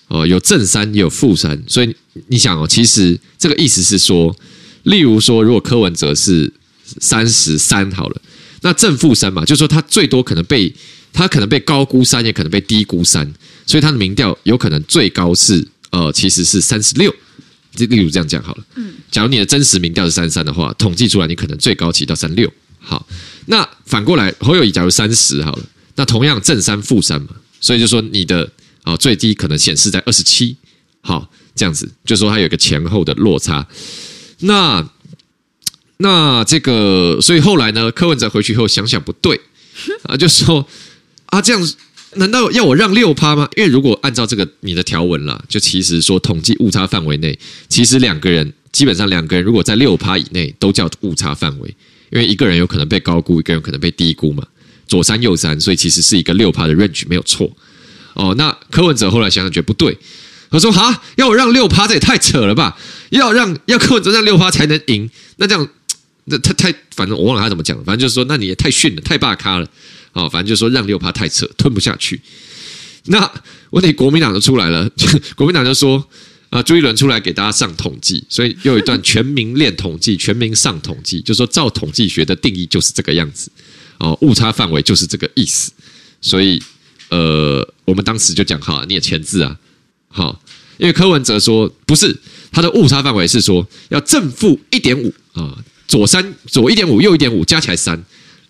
[0.08, 4.36] 哦，有正三也有负三，所以你想哦，其实这个意思是说，
[4.82, 6.52] 例如说，如果柯文哲是
[7.00, 8.20] 三十三好了，
[8.60, 10.74] 那正负三嘛，就是说他最多可能被
[11.12, 13.32] 他可能被高估三，也可能被低估三，
[13.64, 17.14] 所以他的民调有可能最高是呃，其实是三十六。
[17.74, 22.52] 就例如这样讲好了，嗯，假如你的真实民调是三十三的话，统计出来你可能最高起到三六。
[22.78, 23.06] 好，
[23.46, 25.64] 那反过来侯友宜假如三十好了，
[25.96, 27.28] 那同样正三负三嘛。
[27.62, 28.46] 所以就说你的
[28.82, 30.54] 啊最低可能显示在二十七，
[31.00, 33.66] 好这样子，就说它有一个前后的落差。
[34.40, 34.86] 那
[35.98, 39.40] 那这个，所以后来呢，柯文哲回去以后想想不对
[40.04, 40.66] 啊，就说
[41.26, 41.72] 啊这样，
[42.16, 43.48] 难道要我让六趴吗？
[43.56, 51.74] 因为如果按照这个你的条文啦，就其实说统计误差范围内，其实两个人基本上两个人如果在六趴以内都叫误差范围，
[52.10, 54.44] 因为一个人有可能被高估，一个人可能被低估嘛。
[54.86, 57.50] 左三右三，所以其实是一个六趴的 range 没有错
[58.14, 58.34] 哦。
[58.36, 59.96] 那柯文哲后来想想觉得不对，
[60.50, 62.76] 他说：“哈，要我让六趴，这也太扯了吧？
[63.10, 65.68] 要让要柯文哲让六趴才能赢，那这样
[66.24, 69.66] 那他太反正我忘了他怎么讲，反正就是说，那你也太逊了，太霸咖了
[70.12, 70.28] 哦。
[70.28, 72.20] 反正就是说让六趴太扯，吞不下去。
[73.06, 73.32] 那
[73.70, 74.88] 问题国民党就出来了，
[75.34, 76.06] 国民党就说
[76.50, 83.50] 啊，朱一伦出来给大家上统计，所以又有一段全民练统计，全民上统计，就说照统计学的定义就是这个样子。”
[84.02, 85.70] 哦，误差范围就是这个意思，
[86.20, 86.60] 所以
[87.08, 89.56] 呃，我们当时就讲好，你也签字啊，
[90.08, 90.42] 好，
[90.76, 92.18] 因为柯文哲说不是
[92.50, 98.02] 他的误差范围是说要正负一点五啊，左三左一点五，右一点五，加起来三，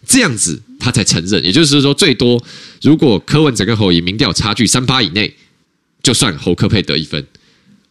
[0.07, 1.45] 这样子他才承认。
[1.45, 2.43] 也就是说，最多
[2.81, 5.37] 如果柯文哲跟侯友宜民调差距三趴以内，
[6.03, 7.27] 就算侯柯配得一分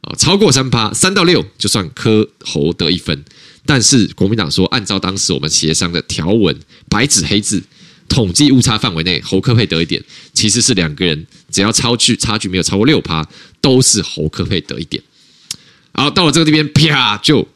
[0.01, 3.23] 啊，超过三趴，三到六就算柯侯得一分。
[3.65, 6.55] 但是国民党说，按照当时我们协商的条文，
[6.89, 7.61] 白纸黑字，
[8.09, 13.25] 统计误差范围内，侯柯配得一点，其实是两个人只要超距差距没有超过六趴，
[13.61, 15.01] 都是侯柯配得一点。
[15.93, 17.47] 然后到了这个地边，啪就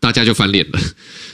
[0.00, 0.80] 大家就翻脸了。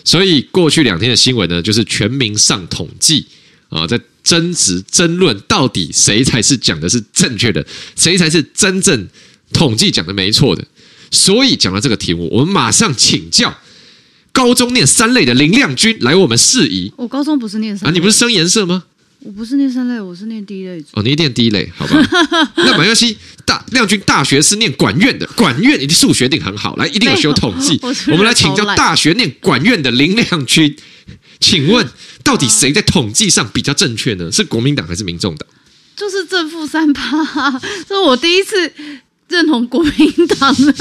[0.04, 3.26] 所以过去两天的新闻呢，就是全民上统计
[3.68, 7.64] 啊，在争执争论到底谁才是讲的是正确的，
[7.96, 9.08] 谁才是真正
[9.52, 10.66] 统计讲的没错的。
[11.10, 13.58] 所以讲到这个题目，我们马上请教
[14.32, 16.92] 高中念三类的林亮君来我们释疑。
[16.96, 18.84] 我高中不是念三类，啊，你不是升颜色吗？
[19.22, 20.82] 我不是念三类，我是念第一类。
[20.92, 22.00] 哦，你念第一类，好吧？
[22.56, 27.78] 那马耀西大亮君大学是念管院的，管院一定数学一定很好，来一定有学统计。
[27.84, 30.74] 我，我们来请教大学念管院的林亮君，
[31.38, 31.86] 请问
[32.24, 34.32] 到底谁在统计上比较正确呢？
[34.32, 35.46] 是国民党还是民众党？
[35.96, 37.20] 就是正负三趴，
[37.86, 38.72] 这是我第一次。
[39.30, 40.72] 认同国民党的，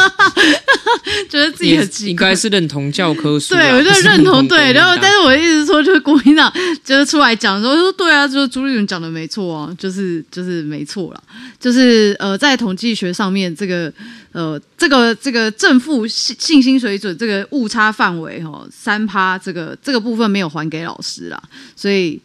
[1.29, 3.53] 觉得自己很奇怪，应该是认同教科书。
[3.53, 6.51] 对，我就认同对，然后但是我一直说，就是国民党
[6.83, 11.23] 就是出来讲说，说对啊，就是朱立伦讲的没错啊，就是就是没错了，
[11.59, 13.93] 就是呃，在统计学上面，这个
[14.31, 21.41] 呃，这个这个正负信信心水准这个误差范围哈，三趴这个这个部分没有还给老师啦，
[21.75, 22.19] 所以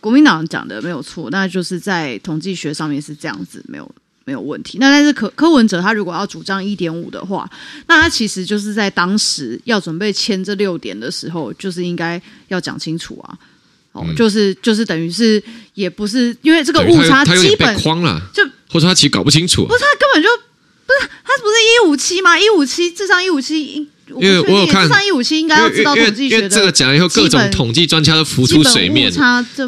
[0.00, 3.90] 国民党讲的没有错，那就是在统计学上面是这样子，没有。
[4.26, 4.76] 没有问题。
[4.78, 7.48] 那但是柯柯文哲他如果要主张一点五的话，
[7.86, 13.38] 那他其实就是在当时要准备签这六点的时候，就是应该要讲清楚啊。
[13.92, 20.28] 哦，嗯、就是就是等于是也不是因为这个误差基本框了，就或者他其实搞不清楚、啊，不是他根本就
[20.84, 22.38] 不是他不是一五七吗？
[22.38, 29.10] 一五七智商一五七因为我有看上一五七应该要知道统计学的，因为这个讲了以后，各种统计专家都浮出水面。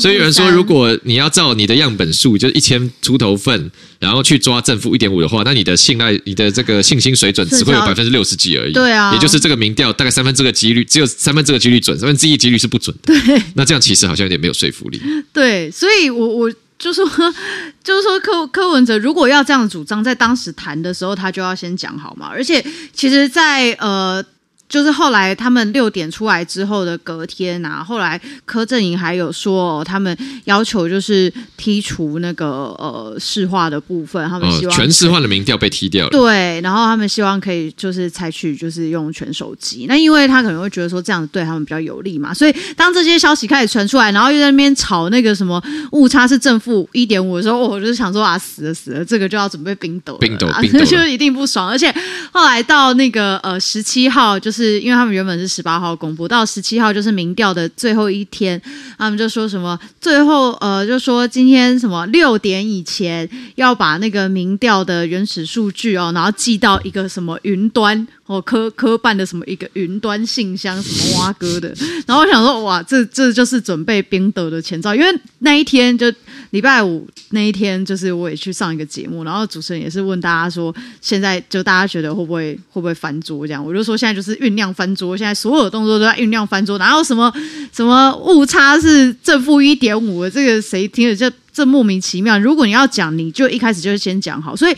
[0.01, 8.72] 所以有人说，如果你要照你的样本数，就是一千出头份，然后去抓正负一点五的话，那你的信赖、你的这个信心水准只会有百分之六十几而已。
[8.72, 13.12] 对啊，也就是这个民调大概三分之个几率，只有三分之个几率准，三分之一几率是不准的。
[13.20, 15.01] 对，那这样其实好像有点没有说服力。
[15.33, 17.35] 对，所以我我就是说，
[17.83, 22.29] 就是说柯柯文哲如果要这样主张，在当时谈的时候，他就要先讲好嘛。
[22.31, 24.25] 而且，其实，在呃。
[24.69, 32.47] 就是后来他们六点出来之后的隔天啊，后来柯震营还有说，哦，他们要求就是剔除那个
[32.79, 36.11] 呃市话的部分，他们希望，哦，全市话的民调被踢掉了。
[36.11, 51.67] 对，然后他们希望可以就是采取就是用全手机，那因为他可能会觉得说这样子对他们比较有利嘛，所以当这些消息开始传出来，然后又在那边吵那个什么误差是正负一点五的时候，哦，我就想说啊，死了死了，这个就要准备冰斗，冰斗，冰斗， 就一定不爽。
[51.67, 51.91] 而且
[52.33, 54.58] 后来到那个呃十七号就是。
[54.59, 58.61] 是因为他们原本是十八号公布，到十七号就是民调的最后一天，
[58.99, 68.07] 他们就说什么最后呃，就说今天什么六点以前要把那个民调的原始数据哦，然后寄到一个什么云端。
[68.29, 71.75] 哦，科科办的什么一个云端信箱，什么挖哥的，
[72.07, 75.07] 然后我想说，哇，这这就是准备冰斗的前兆，因为
[75.38, 76.12] 那一天就
[76.51, 87.33] 礼拜五那一天，就是我也去上一个节目，然后主持人也是问大家说，现在就大家觉得会不会会不会翻桌这样，我就说现在就是酝酿翻桌，现在所有的动作都在酝酿翻桌，哪有 什么
[87.73, 94.77] 什么误差是正负一点五的，这个谁听了这这莫名其妙，如果你要讲，你就一开始就是先讲好，所以。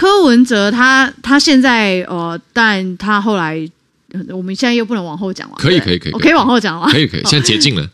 [0.00, 3.68] 柯文哲他他现在呃，但他后来，
[4.28, 5.56] 我们现在又不能往后讲了。
[5.58, 6.86] 可以可以可以，我可以往后讲了。
[6.86, 7.90] 可以可以，现在解禁了。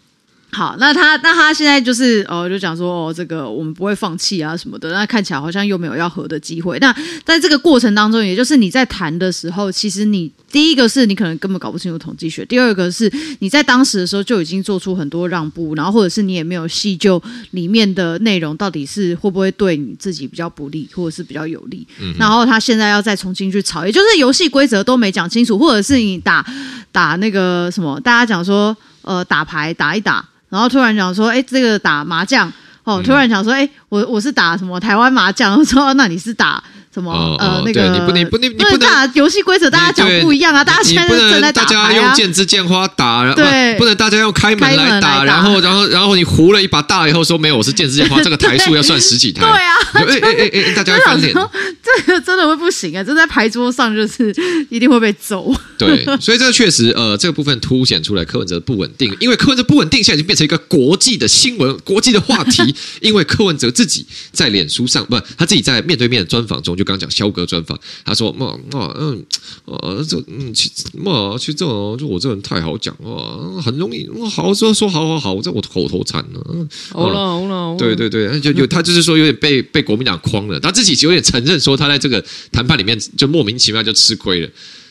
[0.55, 4.93] 好，那他那他现在就是哦，就讲说哦，这个我们不会放弃啊什么的。
[4.93, 6.79] 那看起来好像又没有要和的机会。
[6.79, 21.85] 那在这个过程当中，也就是你在谈的时候，其实你第一个是你可能根本搞不清楚统计学，第二个是你在当时的时候就已经做出很多让步，然后或者是你也没有细究里面的内容到底是会不会对你自己比较不利，或者是比较有利。
[22.01, 26.47] 嗯、然后他现在要再重新去吵，也就是游戏规则都没讲清楚，或者是你打
[26.93, 30.25] 打那个什么，大家讲说呃打牌打一打。
[30.55, 32.53] 然后突然讲说，哎，这个打麻将，
[32.85, 36.63] 哦，突然讲说，哎，我我是打什么台湾麻将，我说那你是打。
[36.95, 51.35] 什么呃那个你不你不你不能游戏规则大家讲不一样啊，大家现在正在啊，大家用剑之剑花打，对，不能大家用开门来打，然后然后然后你胡了一把大以后说没有我是剑之剑花， 这个台数要算十几台，对啊，哎哎哎大家会翻脸，
[51.83, 54.33] 这个真的会不行啊，这在牌桌上就是
[54.71, 55.53] 一定会被揍。
[55.77, 67.79] 对，所以这个确实呃这个部分凸显出来柯文哲不稳定，因为柯文哲不稳定现在已经变成一个国际的新闻、国际的话题，因为柯文哲自己在脸书上不他自己在面对面的专访中就刚讲萧哥专访。
[68.05, 69.25] 他说：“嘛嘛嗯
[69.65, 76.67] 呃这嗯其嘛其实这种就我这人太好讲哇，很容易我好说说好好好，这我口头禅了。
[76.91, 84.49] 好了好了，对对对，就有他就是说有点被被国民党框了，他自己有点承认说他在这个谈判里面就莫名其妙就吃亏了，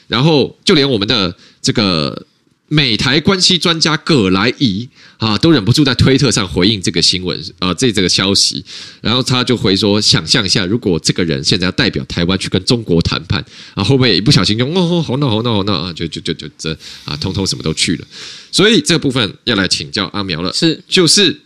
[0.08, 2.26] 然后就连我们的这个。”
[2.70, 8.64] 美台关系专家葛莱仪啊，都忍不住在推特上回应这个新闻啊，这这个消息，
[9.02, 13.44] 然后他就回说：想象一下，如果这个人现在要代表台湾去跟中国谈判
[13.76, 16.72] 啊，会不会一不小心就哦好闹好闹好闹啊，就就就就这
[17.06, 18.08] 啊，通通什么都去了。
[18.52, 21.42] 所以这个部分要来请教阿苗了，是就是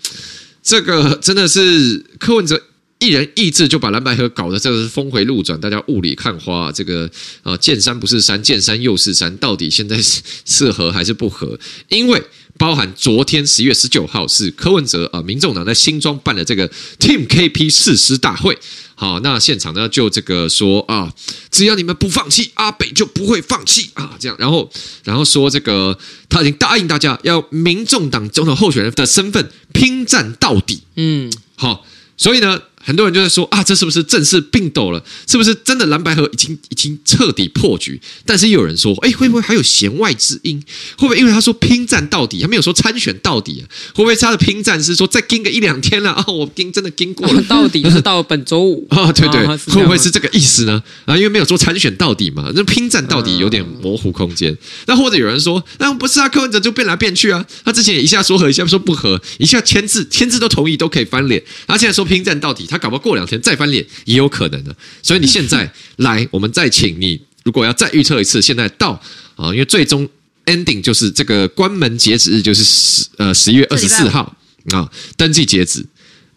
[0.63, 2.61] 这个真的是柯文哲。
[2.99, 6.71] 一人意志就把蓝白河搞得这个是峰回路转，大家雾里看花。
[6.71, 7.07] 这个
[7.43, 11.59] 啊，见山不是山，见山又是山，到底现在是是合还是不合？
[11.89, 12.23] 因为
[12.57, 18.57] 包含昨天十一月十九号是柯文哲啊，民众党在新庄办的这个 Team KP 誓师大会。
[18.95, 21.13] 好，那现场呢就这个说啊，
[21.51, 24.15] 只要你们不放弃，阿北就不会放弃啊。
[24.19, 24.67] 这样，然后
[25.03, 25.95] 然后说这个
[26.29, 30.81] 他已经答应大家要民众党总统候选人的身份拼战到底。
[30.95, 31.85] 嗯，好，
[32.17, 32.59] 所以呢。
[32.87, 35.03] 很多人就在说啊，这是不是正式并斗了？
[35.27, 37.99] 是不是真的蓝白河已经已经彻底破局？
[38.25, 40.63] 但是又有人说，哎，会不会还有弦外之音？
[40.97, 43.67] 会不会因为他说拼战到底，他没有说参选到底啊？
[43.93, 46.23] 会不会他的拼战是说再盯个一两天了啊？
[46.29, 49.11] 我盯真的盯过了，到底是到本周五啊？
[49.11, 50.81] 对对，会不会是这个意思呢？
[51.03, 54.57] 啊，因为没有说参选到底嘛，那拼战到底有点模糊空间。
[54.85, 57.45] 那或者有人说，那不是啊，柯文哲就变来变去啊？
[57.65, 62.76] 他之前也一下说合，一下说不合，一下签字签字都同意都可以翻脸，他现在说拼战到底，他。
[62.77, 69.01] 搞不好过两天再翻脸也有可能的，所以你现在来，我们再请你，如果要再预测一次，现在到
[69.35, 70.07] 啊，因为最终
[70.45, 74.35] ending 就是这个关门截止日就是十呃十一月二十四号
[74.71, 75.85] 啊，登记截止。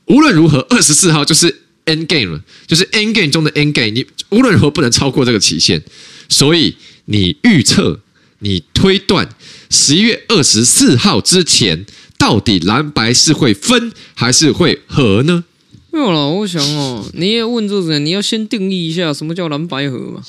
[0.06, 5.80] 无论如何，二十四号就是 end game 了，就是 end game 中的 end game，你无论如何不能超过这个期限，
[6.28, 8.00] 所以你预测
[8.40, 9.28] 你推断
[9.70, 11.86] 十一月二十四号之前，
[12.18, 15.44] 到底蓝白是会分还是会合呢？
[15.92, 20.22] 没有了，我想哦，你也问这个，你要先定义一下什么叫蓝白合嘛？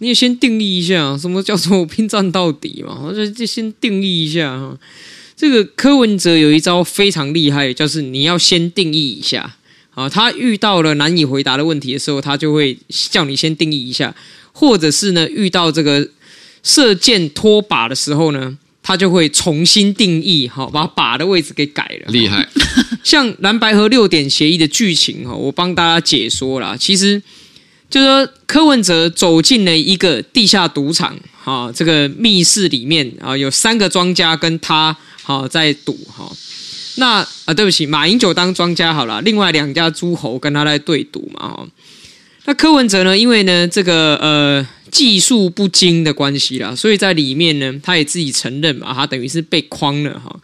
[0.00, 3.00] 你也先定义一下什么叫做拼战到底嘛？
[3.04, 4.78] 我就先定义一下哈。
[5.34, 9.56] 这个柯文哲有一招非常厉害，就是你要先定义一下
[9.94, 10.08] 啊。
[10.08, 12.78] 他遇到了难以回答的问题的时候，他就会
[13.10, 14.14] 叫你先定义一下，
[14.52, 16.08] 或者是呢，遇到这个
[16.62, 18.58] 射箭脱靶的时候呢。
[18.88, 22.48] 他就会重新定义，哈，把靶的位置给改了，厉害。
[23.04, 26.74] 像蓝白河六点协议的剧情，哈，我帮大家解说啦。
[26.74, 27.22] 其实，
[27.90, 31.14] 就是说柯文哲走进了一个地下赌场，
[31.44, 36.26] 哈，这个密室里面啊，有三个庄家跟他，哈，在赌，哈。
[36.96, 41.68] 那啊，对不起，马英九当庄家好了，另外两家诸侯跟他在对赌嘛，哈。
[42.48, 44.66] 那柯文哲呢，因为呢，这个呃。
[44.90, 50.34] 技术不精的关系啦，所以在里面呢，他也自己承认嘛，他等于是被框了哈。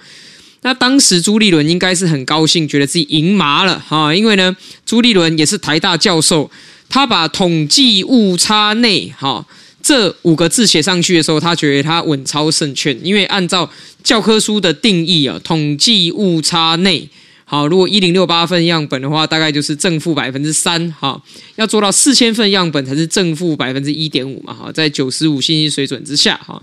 [0.60, 6.50] 那当时朱立伦应该是很高兴，觉得自己赢麻了哈，因为呢，朱立伦也是台大教授，
[6.90, 9.42] 他把统计误差内哈
[9.82, 13.68] 这五个字写上去的时候，他觉得他稳操胜券，因为按照
[14.02, 17.08] 教科书的定义啊，统计误差内。
[17.54, 20.92] 好，如果一零六八份样本的话，大概就是正负百分之三。
[20.98, 21.22] 哈，
[21.54, 24.52] 要做到四千份样本才是正负百分之一点五嘛。
[24.52, 26.60] 哈，在九十五信息水准之下，哈。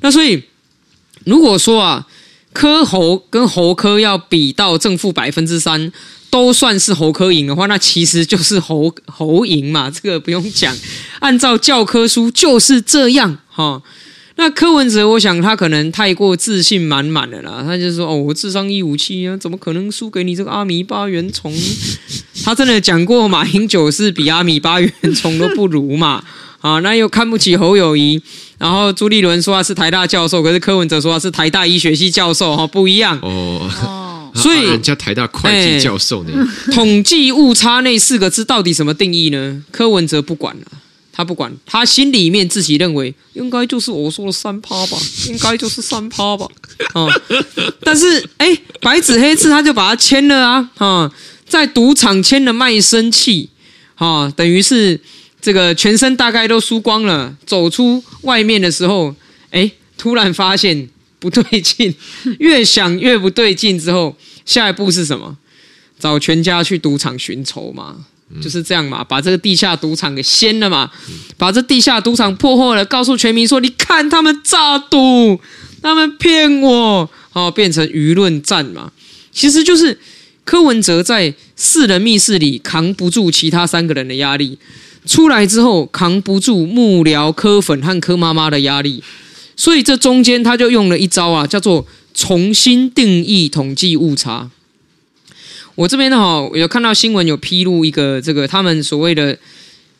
[0.00, 0.42] 那所以，
[1.24, 2.04] 如果说啊，
[2.52, 5.92] 科侯跟侯科要比到正负百分之三，
[6.30, 9.88] 都算是猴科赢的话，那其实就是猴猴赢嘛。
[9.88, 10.76] 这个不用讲，
[11.20, 13.38] 按照教科书就是这样。
[13.46, 13.80] 哈。
[14.40, 21.52] 那柯文哲，我想他可能太过自信满满的啦，他就说：“哦，我智商一五七啊，怎么可能输给你这个阿米巴原虫？”
[22.44, 26.22] 他真的讲过马英九是比阿米巴原虫都不如嘛？
[26.62, 28.22] 啊，那又看不起侯友谊，
[28.58, 33.68] 然后朱立伦说他是台大教授，可是柯文哲说他是台大医学系教授，哈，不一样哦。
[34.34, 36.30] 所以人家台大会计教授呢？
[36.72, 39.64] 统计误差那四个字到底什么定义呢？
[39.72, 40.62] 柯文哲不管了。
[41.18, 44.96] 他不管，他心里面自己认为应该就是我说的三趴吧，
[45.26, 46.46] 应该就是三趴吧，
[46.94, 47.72] 啊、嗯！
[47.80, 51.12] 但是哎，白纸黑字他就把它签了啊，啊，
[51.44, 53.50] 在赌场签了卖身契，
[53.96, 55.00] 啊，等于是
[55.40, 59.12] 这个全身大概都输光了，走出外面的时候，
[59.50, 60.88] 哎，突然发现
[61.18, 61.92] 不对劲，
[62.38, 64.16] 越想越不对劲，之后
[64.46, 65.36] 下一步是什么？
[65.98, 68.06] 找全家去赌场寻仇嘛。
[68.42, 70.90] 就是这样嘛，把这个地下赌场给掀了嘛，
[71.36, 75.40] 把这地下赌场破获了，告诉全民说：“你看他们诈赌，
[75.80, 78.90] 他们骗我。”哦，变成舆论战嘛。
[79.30, 79.96] 其实就是
[80.44, 84.58] 柯文哲在四人密室里扛不住其他三个人的压力，
[85.06, 89.02] 出来之后扛不住幕僚柯粉和柯妈妈的压力，
[89.54, 94.50] 所以这中间他就用了一招啊，叫做重新定义统计误差。
[95.78, 99.38] 我这边呢，哈，有看到新闻有披露一个这个他们所谓的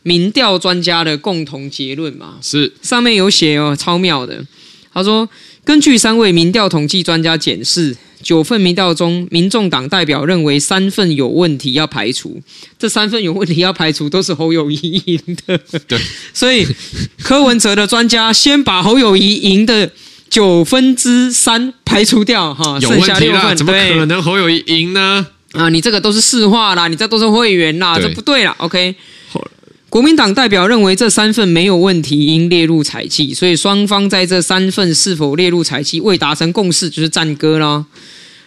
[0.03, 4.45] 民调专家的共同结论嘛，是上面有写哦，超妙的。
[4.93, 5.29] 他说，
[5.65, 12.43] 根据三位民调统计专家检视，九份民调中，民众党代表认为三份有问题要排除，
[12.77, 15.57] 这三份有问题要排除都是侯友谊赢的。
[15.87, 15.97] 对，
[16.35, 16.67] 所以
[17.23, 19.89] 柯文哲的专家先把侯友谊赢的
[20.29, 25.25] 九分之三排除掉，哈，剩下六份，怎么可能侯友谊赢呢？
[25.53, 28.55] 啊，你这个都是市话啦，你这都是会员啦，这不对啦。
[28.59, 28.95] OK，
[29.89, 37.87] 国民党代表认为这三份没有问题，应列入采计，所以双方在这三份是否列入采计未达成共识，就是战歌啦。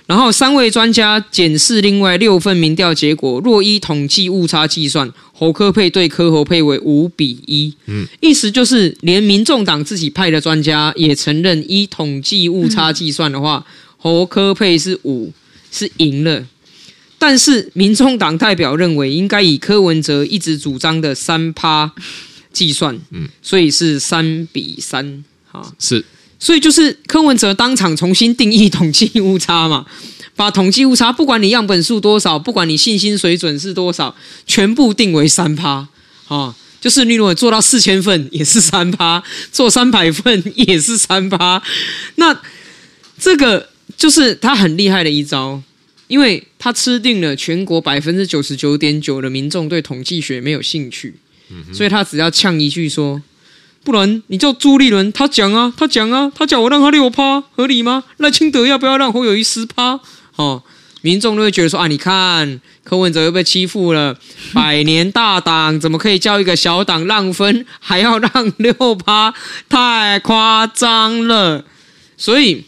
[0.06, 7.74] 然后三位专家检视另外六份民调结果，若依统计误差计算，侯科配对柯侯配为五比一。
[7.86, 13.66] 嗯，意思就是连民众党自己派的专家也承认，依统计误差计算的话，
[13.98, 15.32] 侯科配是五，
[15.72, 16.46] 是赢了。
[17.24, 21.94] 但是，民众党代表认为应该以柯文哲一直主张的三趴
[22.52, 26.04] 计算，嗯，所以是三比三，啊，是，
[26.40, 29.86] 所以就是柯文哲当场重新定义统计误差嘛，
[30.36, 34.16] 把统计误差，不管你样本数多少，不管你信心水准是多少，
[34.48, 35.88] 全部定为三趴，
[36.28, 39.22] 啊，就是你如果做到四千份也是三趴，
[39.54, 41.62] 做三百份也是三趴，
[42.16, 42.36] 那
[43.20, 45.62] 这个就是他很厉害的一招。
[46.12, 51.16] 因为他吃定了全国百分之九十九点九的民众对统计学没有兴趣，
[51.74, 53.22] 所以他只要呛一句说
[53.82, 58.04] ：“不然你叫朱立伦，他讲啊，他讲啊，他叫我让他六趴，合理吗？
[58.18, 60.02] 赖清德要不要让侯友谊十趴？
[60.36, 60.62] 哦，
[61.00, 64.20] 民众都会觉得说啊，你看柯文哲又被欺负了，
[64.54, 69.34] 百年大党怎么可以叫一个小党让分，还要让六趴，
[69.70, 71.64] 太夸张了。
[72.18, 72.66] 所以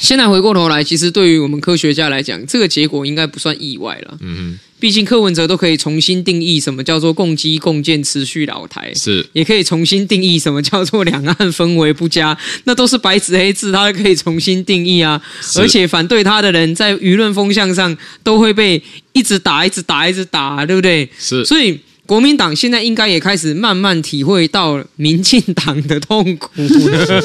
[0.00, 4.18] 现在回过头来，其实对于我们科学家来讲，这个结果应该不算意外了。
[4.20, 4.58] 嗯哼。
[4.80, 12.34] 毕竟柯文哲都可以重新定义什么叫做共机共建持续老台，是也可以重新定义什么叫做两岸氛围不佳，
[12.64, 15.20] 那都是白纸黑字，他可以重新定义啊。
[15.58, 18.82] 而且反对他的人在舆论风向上都会被
[19.12, 21.06] 一直打、一直打、一直打，对不对？
[21.18, 21.78] 是，所以。
[22.10, 27.22] 国民党现在应该也开始慢慢体会到民进党的痛苦了。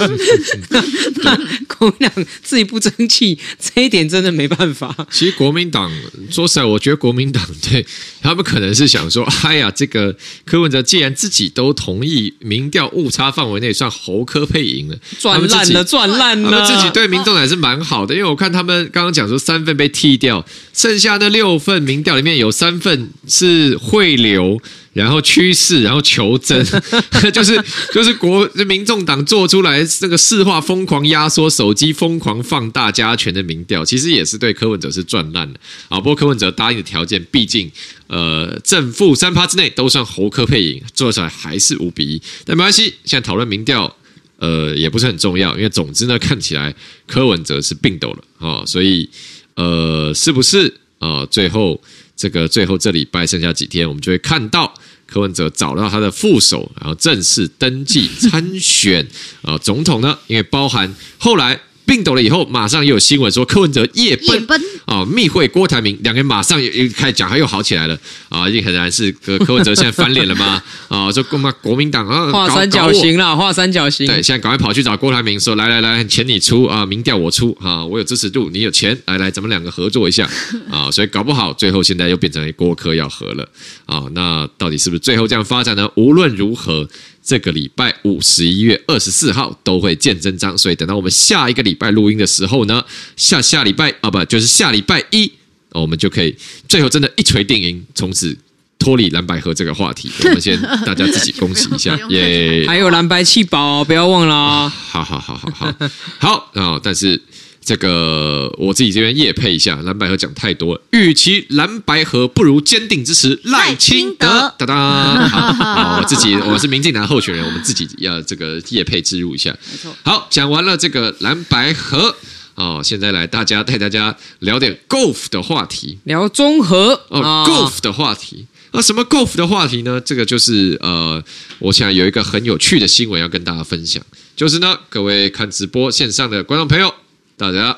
[1.68, 4.96] 国民党自己不争气，这一点真的没办法。
[5.10, 5.92] 其实国民党
[6.30, 7.84] 说实在，我觉得国民党对
[8.22, 10.16] 他们可能是想说：哎呀，这个
[10.46, 16.52] 柯文哲既然自己都同意民调误差范围内算侯科配赢了，赚烂了，赚烂了。
[16.52, 24.62] 他们自己对民众还是蛮好的，因为我看他们刚刚讲说三份被剔掉，剩下那六份民调里面有三份是汇流。
[24.94, 26.66] 然后趋势，然后求真，
[27.34, 27.62] 就是
[27.94, 35.60] 就是国民众党做出来这个市话疯狂压缩，手机疯狂放大加权的民调，其实也是对柯文哲是赚烂的
[35.90, 35.98] 啊。
[36.00, 37.70] 不过柯文哲答应的条件，毕竟
[38.08, 42.22] 呃正负三趴之内都算侯柯配赢，做出来还是五比一。
[42.46, 43.94] 但没关系，现在讨论民调，
[44.38, 46.74] 呃也不是很重要，因为总之呢，看起来
[47.06, 49.10] 柯文哲是病倒了啊，所以
[49.56, 51.26] 呃是不是啊？
[51.26, 51.82] 最后。
[52.16, 54.74] 这个最后这礼拜剩下几天，我们就会看到
[55.06, 59.08] 柯文哲找到他的副手，然后正式登记参选
[59.42, 61.60] 啊总统呢，因为包含后来。
[61.86, 67.98] 病倒了以后，马上又有新闻说柯文哲夜奔啊、哦，密会郭台铭，两个人马上又开始讲，他又好起来了
[68.30, 70.62] 啊，一定很难是柯柯文哲现在翻脸了吗？
[70.90, 74.06] 啊，说国嘛国民党啊，画三角形了，画三角形。
[74.08, 80.30] 对，现在赶快跑去找郭台铭说，来来来，钱你出啊，民调我出啊，我有支持度，你有钱，来来，咱们两个合作一下
[80.70, 83.48] 啊，所以搞不好最后现在又变成郭柯要合了
[83.86, 85.90] 啊，那到底是不是最后这样发展呢？
[85.96, 86.88] 无论如何。
[87.26, 92.86] 这个礼拜五，十一月二十四号都会见真章，所以等到我们下一个礼拜录音的时候呢，
[93.18, 95.32] 下下礼拜啊，不就是下礼拜一，
[95.72, 96.36] 我们就可以
[96.68, 98.38] 最后真的一锤定音，从此
[98.78, 100.12] 脱离蓝百合这个话题。
[100.24, 102.66] 我们先大家自己恭喜一下，耶！
[102.68, 104.70] 还有蓝白气保，不要忘了啊！
[104.70, 105.76] 好好好好好
[106.20, 106.80] 好啊！
[106.84, 107.20] 但是。
[107.66, 114.54] 这个我自己这边夜配一下，蓝白合讲太多了，与其蓝白合，不如坚定支持赖清德。
[114.60, 119.50] 哒哒，好， 好，我自己我是民进党候选人，我们自己要这个夜配植入一下。
[119.72, 122.16] 没错，好，讲完了这个蓝白合，
[122.54, 130.00] 哦，现在来大家带大家聊点 golf 的话题，聊综合哦，哦，golf 的话题啊，什么 golf 的话题呢？
[130.00, 131.24] 这个就是呃，
[131.58, 134.04] 我想有一个很有趣的新闻要跟大家分享，
[134.36, 136.94] 就是呢，各位看直播线上的观众朋友。
[137.38, 137.78] 大家，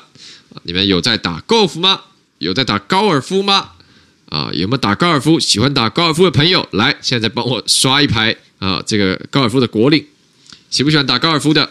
[0.62, 2.02] 你们有在打 golf 吗？
[2.38, 3.70] 有在打高尔夫吗？
[4.26, 5.40] 啊，有没有打高尔夫？
[5.40, 8.82] 喜欢打高尔夫的朋友，来，现在帮我刷一排啊！
[8.86, 10.06] 这个高尔夫的国领，
[10.70, 11.70] 喜不喜欢打高尔夫的？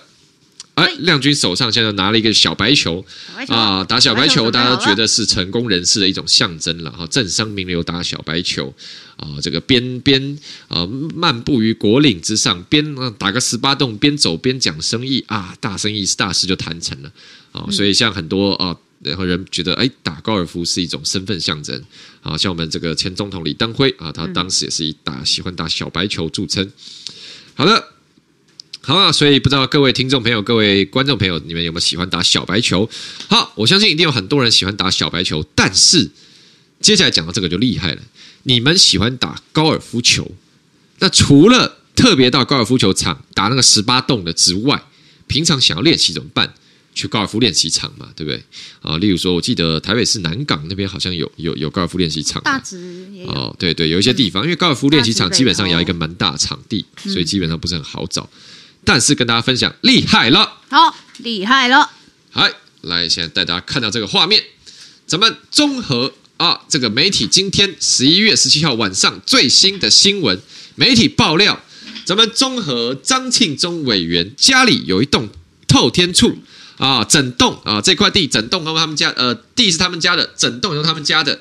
[0.73, 3.03] 哎，亮君手上现在拿了一个小白球
[3.47, 7.07] 啊，打小白球，大家都觉得是成功人士的一种象征了哈。
[7.07, 8.71] 政商名流打小白球
[9.15, 17.11] 啊，这个边边啊漫步于国领之上，边打个十八洞，边走边讲生意啊，大生意是大事就谈成了
[17.51, 17.65] 啊。
[17.71, 21.83] 所以像很多啊，然后人觉得哎，打高尔夫是一种身份象征
[22.21, 22.37] 啊。
[22.37, 26.71] 像我们这个前总统李登辉啊，他当时也是以打喜欢打小白球著称。
[27.55, 27.89] 好的。
[28.81, 32.89] 好啊，所以不知道各位听众朋友、各位观众朋友，你们有没有喜欢打小白球？
[33.27, 36.09] 好，我相信一定有很多人喜欢打小白球，但是
[36.79, 38.01] 接下来讲到这个就厉害了。
[38.43, 40.31] 你们喜欢打高尔夫球，
[40.99, 44.81] 那除了特别到高尔夫球场打那个十八洞的之外，
[45.27, 46.53] 平常想要练习怎么办？
[46.97, 48.43] 去高尔夫练习场嘛，对不对？
[48.81, 53.29] 啊，例如说，我记得台北市南港那边好像有有有高尔夫练习场，大直也有。
[53.29, 58.27] 哦，对对，有一些地方，因为高尔夫练习场基本上也要一个蛮大场地，所以基本上不是很好找。
[58.83, 61.91] 但是跟大家分享，厉害了，好厉害了！
[62.33, 64.41] 来，来，现在带大家看到这个画面，
[65.05, 70.41] 咱们综合啊，这个媒体今天十一月十七号晚上最新的新闻，
[70.75, 71.61] 媒体爆料，
[72.05, 75.27] 咱们综合张庆忠委员家里有一栋
[75.67, 76.33] 透天厝
[76.77, 81.39] 啊，整栋啊这块地整栋都他们家，呃，地是他们家的，整栋都他们家的，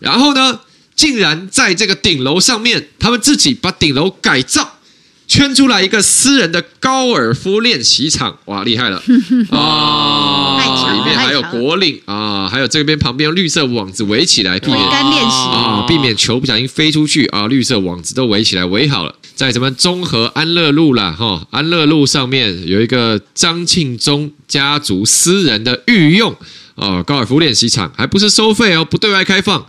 [0.00, 0.60] 然后呢，
[0.94, 4.78] 竟然在这个顶楼上面，他们自己把顶楼改造。
[5.26, 9.02] 圈出来一个私人的高尔夫练习场，哇，厉害了
[9.50, 10.53] 啊！
[10.94, 19.14] 里面还有果岭啊，还有这边旁边用绿色网子围起来，避免啊，避免球不小心飞出去啊，绿色网子都围起来，围好了。
[19.34, 26.34] 在什么中和安乐路啦，哈，安乐路上面有一个张庆忠家族私人的御用
[26.76, 29.66] 哦，高尔夫练习场还不是收费哦，不对外开放。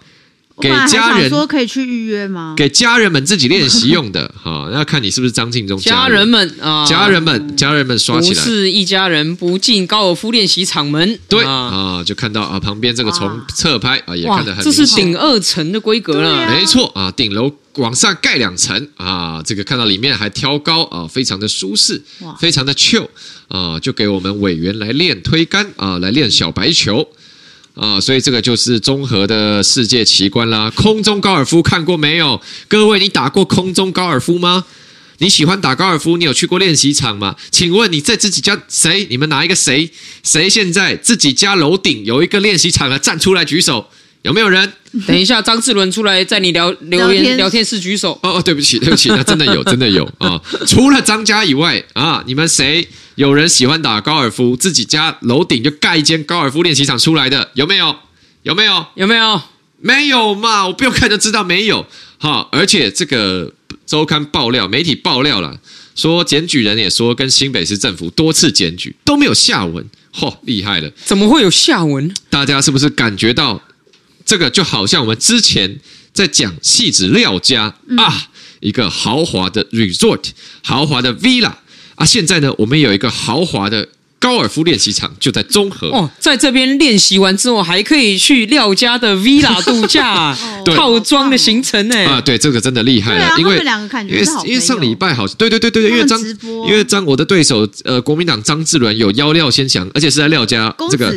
[0.62, 2.54] 给家人说可以去预约吗？
[2.56, 6.26] 给家人们自己练习用的， 哈，要看你是不是张敬忠家人。
[6.28, 11.20] 们啊，家人们，家人们刷起来，不是一家人不进高尔夫练习场门。
[11.28, 22.02] 对啊，就看到啊，旁边这个从侧拍啊，也看得很这是顶二层的规格了，没错啊，顶楼往上盖两层啊，这个看到里面还挑高啊，非常的舒适，
[22.40, 23.08] 非常的 chill
[23.50, 27.06] 啊，就给我们委员来练推杆啊，来练小白球。
[27.76, 30.72] 啊，所以这个就是综合的世界奇观啦。
[30.72, 32.42] 空中高尔夫看过没有？
[32.70, 34.66] 各位，你打过空中高尔夫吗？
[35.18, 36.18] 你喜欢打高尔夫？
[36.18, 37.36] 你有去过练习场吗？
[37.52, 39.06] 请问你在自己家谁？
[39.10, 39.92] 你们哪一个谁？
[40.24, 42.98] 谁现在自己家楼顶有一个练习场啊？
[42.98, 43.90] 站出来举手，
[44.26, 44.74] 有没有人？
[45.06, 48.20] 等一下，张志伦出来在你聊留言聊天室举手。
[48.24, 50.42] 哦哦，对不起，对不起，那真的有，真的有啊！
[50.66, 52.88] 除了张家以外啊，你们谁？
[53.14, 57.96] 有人喜欢打高尔夫，自己家楼顶就盖一间高尔夫练习场出来的，有没有？
[58.42, 58.88] 有没有？
[58.96, 59.40] 有没有？
[59.80, 60.66] 没有嘛？
[60.66, 61.86] 我不用看就知道没有。
[62.18, 63.54] 哈，而且这个
[63.86, 65.60] 周刊爆料，媒体爆料了，
[65.94, 69.86] 说检举人也说跟新北市政府多次检举都没有下文。
[70.12, 70.90] 嚯，厉害了！
[71.04, 72.12] 怎么会有下文？
[72.32, 73.62] 大家是不是感觉到
[74.26, 75.80] 这个就好像我们之前
[76.12, 78.28] 在讲戏子廖家、嗯、啊，
[78.60, 80.32] 一个豪华的 resort，
[80.64, 81.54] 豪华的 villa。
[81.96, 83.88] 啊，现在呢，我们有一个豪华的
[84.26, 85.88] 高尔夫练习场，就在中和。
[85.90, 90.36] 哦，在这边练习完之后，还可以去廖家的 villa 度假
[90.76, 91.96] 套装的行程呢。
[92.08, 93.56] 啊，对，这个真的厉害了，因为
[94.08, 96.20] 因为因为上礼拜好，对对对对对，因为张
[96.68, 101.16] 因为张我的对手呃，国民党张志伦有邀廖先祥，而且是在廖家这个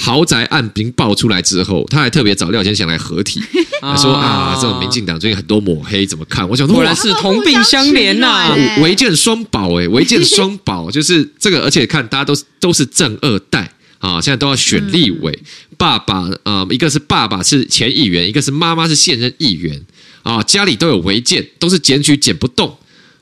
[0.00, 3.40] 豪宅案兵爆出来之后，他还特别找廖先祥来合体。
[3.80, 6.48] 他说啊，这种民进党最近很多抹黑，怎么看？
[6.48, 8.52] 我想说，果然是同病相怜呐，
[8.82, 15.38] 违建双宝哎，违建双宝就是这个，而且看大家都都是正二代啊，现在都要选立委，
[15.76, 19.80] 爸爸啊，一个是爸爸是前议员，一个是妈妈是现任议员
[20.22, 22.76] 啊，家里都有违建，都是检举检不动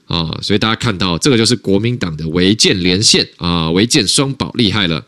[0.06, 5.04] 啊，所以大家看到这个就是国民党的违建连线啊，违建双保厉害了。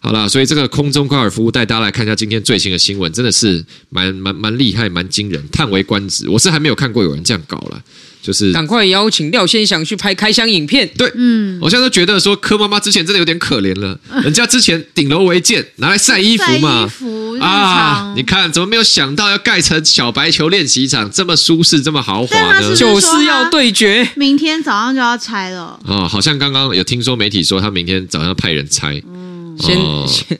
[0.00, 6.28] 好了，所以这个空中高尔夫带大家来看一下今天最新的新闻，真的是蛮蛮蛮厉害、蛮惊人、叹为观止。
[6.28, 7.80] 我是还没有看过有人这样搞了，
[8.22, 10.88] 就是赶快邀请廖先祥去拍开箱影片。
[10.96, 22.74] 对，嗯，我现在都觉得说柯妈妈之前真的有点可怜了， 人家之前顶楼违建拿来晒衣服嘛，服啊，你看怎么没有想到要盖成小白球练习场，这么舒适、这么豪华呢？
[22.76, 25.78] 就是要对决，明天早上就要拆了。
[25.84, 29.02] 哦，好像刚刚有听说媒体说他明天早上要派人拆。
[29.06, 29.76] 嗯先
[30.08, 30.38] 先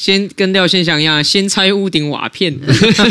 [0.00, 2.58] 先跟廖先祥一样，先拆屋顶瓦片。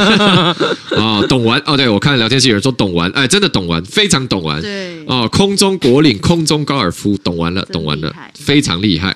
[0.90, 4.60] 哦，懂玩哦，对，我看聊天室有人说懂玩，哎，真的懂玩，非常懂玩。
[4.60, 9.16] 对哦，空中国岭，空中高尔夫，懂完了，懂完了，非常厉害。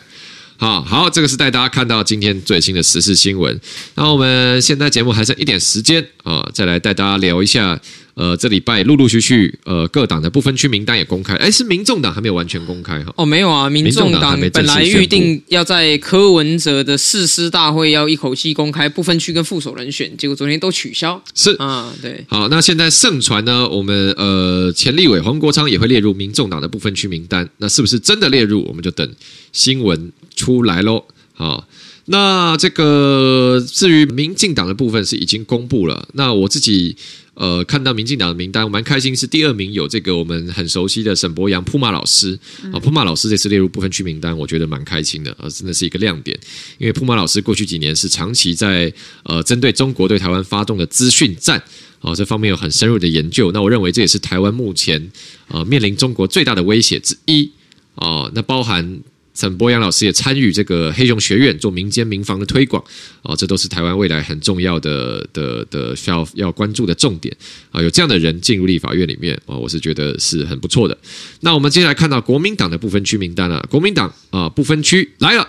[0.57, 3.59] 好好，这个是带大家看到今天最新的时事新闻。
[3.95, 7.81] 那我们现在节目还剩一点时间啊，再来带大家聊一下。
[8.15, 11.33] 呃，这礼拜陆陆续续，呃，各党的不分区名单也公开。
[11.37, 13.11] 哎，是民众党还没有完全公开哈？
[13.17, 21.19] 哦，没有啊，民众党本来预定要在柯文哲的誓师大会要一口气公开不分区跟副手人选，结果昨天都取消。
[21.33, 22.23] 是啊，对。
[22.27, 28.63] 好，那现在盛传呢，我们呃前立委黄国昌也会列入民众党的不分区名单，那是不是真的列入？
[28.67, 29.11] 我们就等
[29.51, 31.03] 新闻出来喽。
[31.33, 31.67] 好，
[32.05, 36.95] 那这个至于民进党的部分是已经公布了，那我自己。
[37.35, 39.15] 呃，看到民进党的名单，我蛮开心。
[39.15, 42.37] 是第二名有这个我们很熟悉的沈博阳铺马老师
[42.71, 46.39] 啊，铺马老师这次列入不分区名单，我觉得蛮开心的啊，真的是一个亮点。
[46.77, 51.61] 因为铺马老师过去几年是长期在呃针对中国对台湾发动的资讯战
[52.01, 53.51] 啊，这方面有很深入的研究。
[53.51, 55.11] 那我认为这也是台湾目前
[55.47, 57.51] 呃面临中国最大的威胁之一
[57.95, 59.01] 啊，那包含。
[59.33, 62.83] 沈伯洋老师也参与这个黑熊学院做民间民房的推广
[63.23, 67.35] 啊，这都是台湾未来很重要的的的需要要关注的重点
[67.71, 67.81] 啊。
[67.81, 70.95] 有这样的人进入立法院里面啊，我是觉得是很不错的。
[71.39, 75.47] 那我们接下来看到国民党的不分区名单了，国民党啊不分区来了，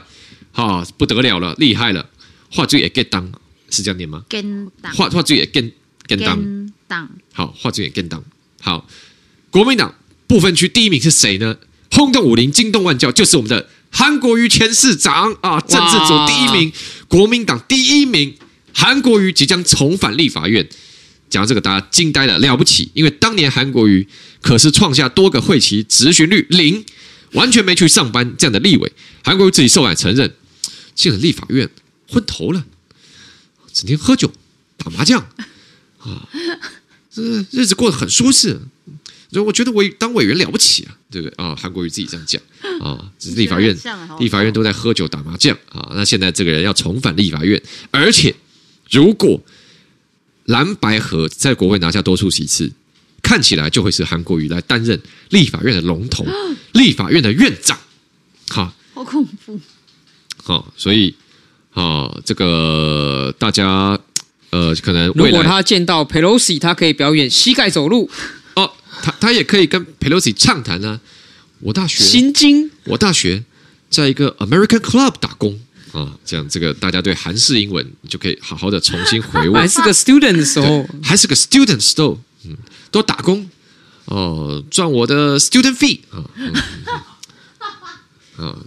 [0.52, 2.08] 哈不得了了，厉害了，
[2.50, 3.30] 话剧也 get 当
[3.68, 4.24] 是这样念吗？
[4.30, 5.70] 跟当话话剧也跟
[6.06, 6.18] 跟
[6.88, 8.24] 当，好话剧也 get 当
[8.62, 8.88] 好。
[9.50, 9.94] 国民党
[10.26, 11.56] 不分区第一名是谁呢？
[11.94, 15.60] 轰动武林，惊动万教，就是我们的韩国瑜前市长啊！
[15.60, 16.72] 政治组第一名，
[17.06, 18.34] 国民党第一名，
[18.74, 20.68] 韩国瑜即将重返立法院。
[21.30, 22.90] 讲到这个，大家惊呆了，了不起！
[22.94, 24.08] 因为当年韩国瑜
[24.42, 26.84] 可是创下多个会期执询率零，
[27.32, 28.92] 完全没去上班这样的立委。
[29.22, 30.34] 韩国瑜自己受访承认，
[30.96, 31.70] 进了立法院
[32.08, 32.64] 昏头了，
[33.72, 34.32] 整天喝酒
[34.76, 35.20] 打麻将
[35.98, 36.28] 啊，
[37.12, 37.22] 这
[37.52, 38.60] 日子过得很舒适。
[39.34, 41.56] 所以我觉得委当委员了不起啊，对不对啊？
[41.56, 42.40] 韩国瑜自己这样讲
[42.80, 43.76] 啊，只是立法院
[44.20, 45.90] 立法院都在喝酒打麻将啊。
[45.96, 47.60] 那现在这个人要重返立法院，
[47.90, 48.32] 而且
[48.88, 49.40] 如果
[50.44, 52.70] 蓝白河在国会拿下多数席次，
[53.22, 56.24] 看起来就会是韩国瑜来担任立法院的龙头，
[56.74, 57.76] 立法院的院长。
[58.50, 59.58] 好，好恐怖。
[60.44, 61.12] 好，所以
[61.72, 63.98] 啊，这个大家
[64.50, 68.08] 呃，可能如果他见到 Pelosi，他可以表演膝盖走路。
[69.04, 70.98] 他他也可以跟 Pelosi 畅谈啊。
[71.60, 73.44] 我大学心经，我大学
[73.90, 75.60] 在一个 American Club 打工
[75.92, 79.60] 啊，这样这个大家对韩式英文就可以好好的重新回味。
[79.60, 82.56] 还是个 student 的时候，还是个 student 时候，嗯，
[82.90, 83.48] 都打工
[84.06, 86.52] 哦，赚我的 student fee 啊，嗯
[88.38, 88.58] 嗯、啊，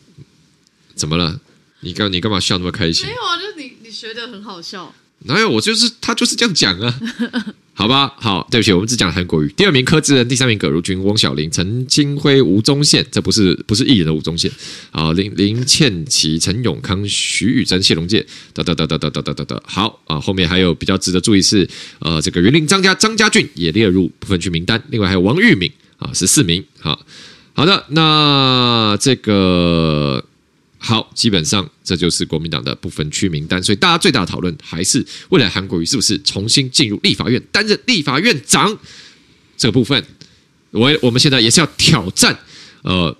[0.95, 1.39] 怎么了？
[1.81, 3.05] 你干你干嘛笑那么开心？
[3.07, 4.93] 没有啊，就是你你学的很好笑。
[5.25, 5.49] 哪有？
[5.49, 6.99] 我就是他就是这样讲啊。
[7.80, 9.53] 好吧，好，对不起，我们只讲韩国语。
[9.55, 14.51] 第二名柯志仁，第三名葛如君、翁小玲、陈清辉、吴宗宪，这不是不是艺人的吴宗宪
[14.89, 15.13] 啊。
[15.13, 19.61] 林林倩琪、陈永康、徐宇珍、谢龙介，哒哒哒哒哒哒哒哒哒。
[19.63, 21.69] 好啊，后面还有比较值得注意是，
[21.99, 24.82] 呃，这个云林张家张家俊也列入不分区名单。
[24.89, 26.65] 另外还有王玉敏啊，十四名。
[26.80, 26.99] 好，
[27.53, 30.25] 好的，那这个。
[30.80, 38.78] 好，基本上这就是国民党的不分区名单，所以大家最大的讨论还是未来韩国瑜是不是重新进入立法院担任立法院长
[39.57, 40.05] 这个部分。
[40.69, 42.38] 我我们现在也是要挑战
[42.84, 43.17] 呃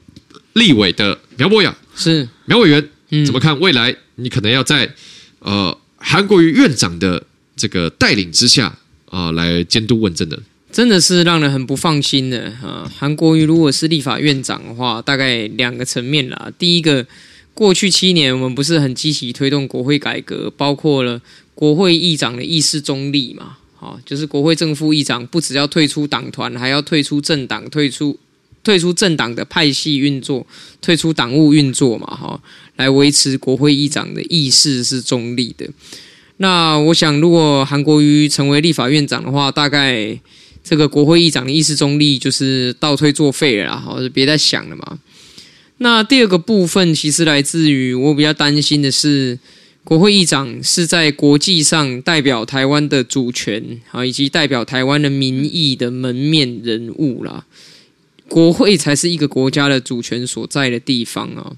[0.54, 2.90] 立委的苗博雅是苗委员，
[3.26, 4.94] 怎么看未来你可能要在
[5.40, 8.78] 呃韩国瑜院长的这个带领之下
[9.10, 10.40] 啊、来监督问政的，
[10.72, 12.88] 真的是让人很不放心的啊。
[12.96, 17.04] 韩国瑜如果是立法院长的话，大概两个层面啦，第一个。
[17.58, 21.20] 过去七年，我们不是很积极推动国会改革，包括了
[21.56, 23.58] 国会议长的议事中立嘛？
[23.76, 28.16] 好，就是国会正副议长不只要退出党团，还要退出政党，退出
[28.64, 30.46] 退出政党的派系运作，
[30.82, 32.06] 退出党务运作嘛？
[32.06, 32.40] 哈，
[32.76, 35.68] 来维持国会议长的议事是中立的。
[36.38, 40.16] 那我想，如果韩国瑜成为立法院长的话，大概
[40.64, 45.00] 这个国会议长的议事中立就是倒退作废了啦，好，就别再想了嘛。
[45.80, 49.38] 那第二个部分，其实来自于我比较担心的是，
[49.84, 57.46] 国会议长是在国际上代表台湾的主权啊，以及代表台湾的民意的门面人物啦。
[58.28, 61.54] 国会才是一个国家的主权所在的地方啊，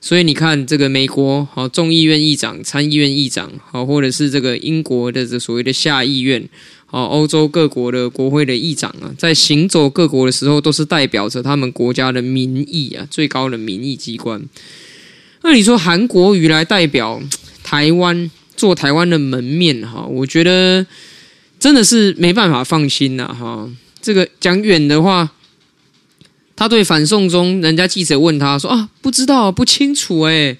[0.00, 6.48] 所以你看，这个美国好众议院议长、参议院议长好，或者是这个英国的这所谓的下议院。
[6.92, 14.42] 哦，欧洲各国的国会的议长啊，在行走各国的时候，都是代表着他们国家的民意啊，最高的民意机关。
[15.40, 17.18] 那你说韩国瑜来代表
[17.64, 20.86] 台湾，做台湾的门面哈，我觉得
[21.58, 23.66] 真的是没办法放心呐哈。
[24.02, 25.30] 这个讲远的话，
[26.54, 30.58] 他对反送中，人家记者问他说啊，不知道，不清楚诶。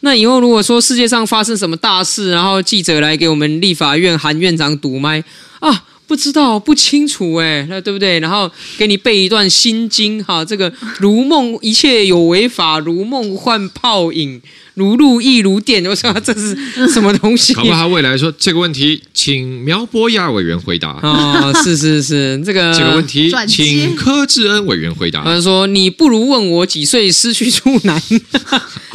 [0.00, 5.22] 那以后如果说世界上发生什么大事，然后记者来给我们立法院韩院长堵麦。
[5.66, 8.20] 啊，不知道，不清楚哎，那对不对？
[8.20, 8.48] 然后
[8.78, 14.40] 给你背一段心经哈，这个如梦一切有为法，如梦幻泡影。
[14.76, 16.54] 如露亦如电，我说这是
[16.92, 17.54] 什么东西？
[17.54, 20.90] 搞不好他未来说这个问题，请苗博雅委员回答。
[21.02, 25.24] 哦，是是是，这个这个问题，请柯志恩委员回答。
[25.24, 28.00] 他说：“你不如问我几岁失去处男。”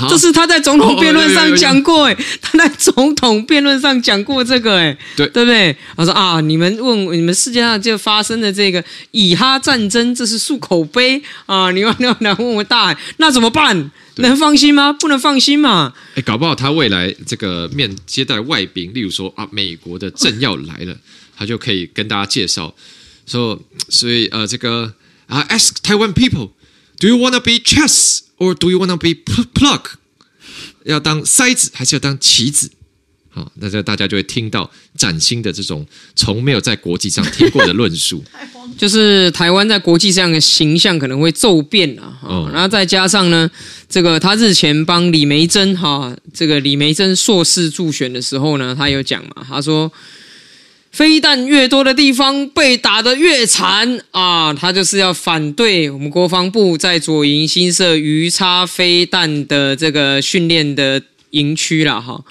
[0.08, 5.76] 这是他在总统辩论上讲过哎，他在总统辩论上讲过这个哎，对对不对？
[5.98, 13.92] 他说啊，你们问你们世界上就发生的这个以哈战争，这是漱口杯啊，你要你要来问我大海，那怎么办？
[14.22, 14.94] 能放心吗？
[14.94, 15.94] 不能放心嘛！
[16.16, 20.98] 哎，搞不好他未来这个面接待外宾，例如说啊，美国的政要来了，
[21.36, 22.74] 他就可以跟大家介绍
[23.26, 24.94] 说，所以呃，这个
[25.28, 29.10] 啊，ask Taiwan people，do you wanna be chess or do you wanna be
[29.54, 29.82] plug？
[30.86, 32.72] 要当筛子还是要当棋子？
[33.34, 35.86] 好，那这大家就会听到崭新的这种
[36.18, 38.22] 从没有在国际上听过的论述，
[38.78, 42.20] 就是台湾在国际上的形象可能会骤变啊。
[42.24, 43.50] 哦，然后再加上呢，
[43.88, 49.90] 这个他日前帮李梅珍哈，这个李梅珍硕士助选的时候呢，他有讲嘛，他说
[50.92, 62.22] 飞弹越多的地方被打得越惨啊，他就是要反对我们国防部在左营新设鱼叉飞弹的这个训练的营区了哈。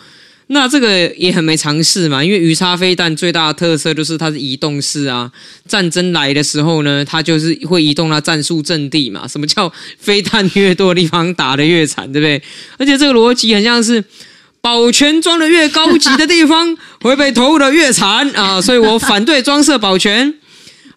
[0.53, 5.31] 那这个也很没常识嘛，因为鱼叉飞弹最大的特色就是它是移动式啊，
[5.69, 9.29] 战争来的时候呢，它就是会移动它战术阵地嘛。
[9.29, 12.43] 什么叫飞弹越多的地方打得越惨，对不对？
[12.79, 14.03] 而且这个逻辑很像是
[14.61, 20.35] 保全装的越高级的地方 会被投的越惨啊，所以我反对装设保全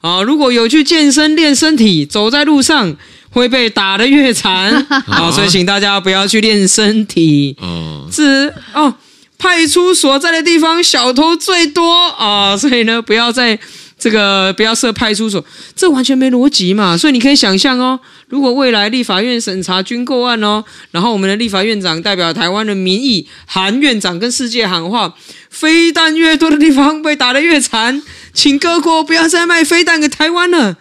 [0.01, 2.97] 啊，如果有去健身练身体，走在路上
[3.29, 4.73] 会被打得越惨
[5.05, 7.55] 啊，所以请大家不要去练身体。
[7.61, 8.95] 哦，是哦，
[9.43, 13.59] 派出所在的地方小偷最多啊，所以呢，不要在
[13.99, 15.43] 这个不要设派出所，
[15.75, 16.97] 这完全没逻辑嘛。
[16.97, 25.13] 所以你可以想象哦，如果未来立法院审查军购案哦，然后我们的立法院长代表台湾的民意韩院长跟世界喊话，
[25.49, 28.01] 飞弹越多的地方被打得越惨。
[28.33, 30.77] 请各国不要再卖飞弹给台湾了！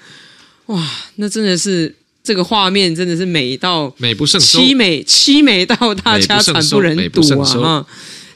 [0.66, 0.80] 哇，
[1.16, 1.92] 那真的是
[2.22, 7.20] 这个画面真的是美到美不胜收，凄美凄美到大家惨不忍睹
[7.60, 7.84] 啊！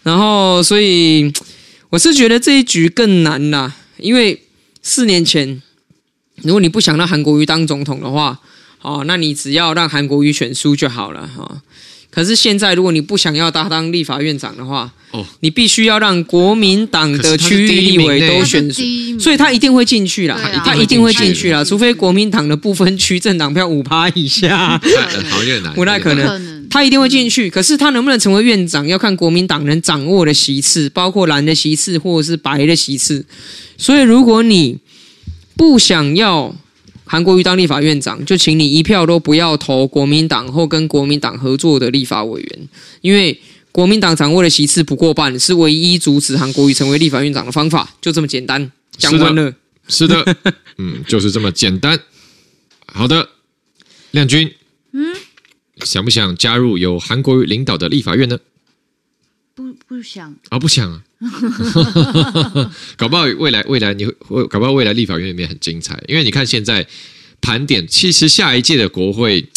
[0.07, 1.33] 然后，所以
[1.91, 4.41] 我是觉得这一局更难啦，因为
[4.81, 5.61] 四年前，
[6.43, 8.39] 如果你不想让韩国瑜当总统的话，
[8.83, 11.61] 哦，那你只要让韩国瑜选输就好了哈。
[12.09, 18.81] 可是现在，如果你不想要他当立法院长的话，哦，你必须要让国民党的区域立委都选输，
[19.19, 24.81] 所以他一定会进去啦，他一定会进去啦，除非国民党的部分区政党票五趴以下，
[25.29, 27.49] 好越难， 不太可能，他一定会进去。
[27.49, 33.25] 可是他能不能成为院长，要看国民党能掌握的席次，包括蓝的席次或者是白的席次。
[33.79, 34.79] 所以，如果你
[35.57, 36.55] 不想要，
[37.07, 42.69] 韩国瑜当立法院长，就请你一票都不要投国民党或跟国民党合作的立法委员，
[43.01, 43.41] 因为
[43.73, 48.71] 国民党掌握的席次不过半，是唯一阻止韩国瑜成为立法院长的方法，就这么简单。
[48.99, 49.55] 讲完了，
[49.89, 50.37] 是的，
[50.77, 51.99] 嗯，就是这么简单。
[52.87, 53.29] 好的，
[54.11, 54.51] 亮君，
[55.85, 58.39] 想不想加入由韩国瑜领导的立法院呢？
[59.55, 61.03] 不，不想啊、哦，不想啊。
[62.97, 66.87] 搞不好未来未来你会，搞不好未来立法院里面很精彩，因为你看现在
[67.41, 69.49] 盘点，其实下一届的国会，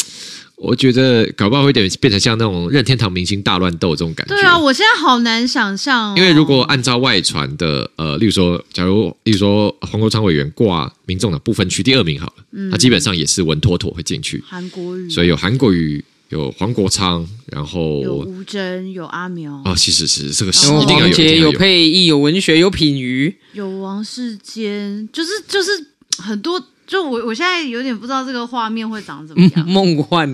[0.56, 4.34] 我觉得搞不好会点变成像那种任天堂明星大乱斗这种感觉。
[4.36, 6.16] 对啊，我现在好难想象、哦。
[6.16, 14.42] 因为如果按照外传的，呃，例如说，假如例如说黄国昌委员挂民众党不分区第二名好了，嗯、他基本上也是稳妥妥会进去。
[14.48, 16.02] 韩国语，所以有韩国瑜。
[16.30, 19.54] 有黄国昌，然后有吴峥，有阿苗。
[19.66, 25.72] 啊，其实是这个是有一定要有，有，有配艺，有文学，有品瑜，有王世坚，就是就是
[26.20, 30.30] 很多，就我我现在有点不知道这个画面会长怎么 样，梦幻，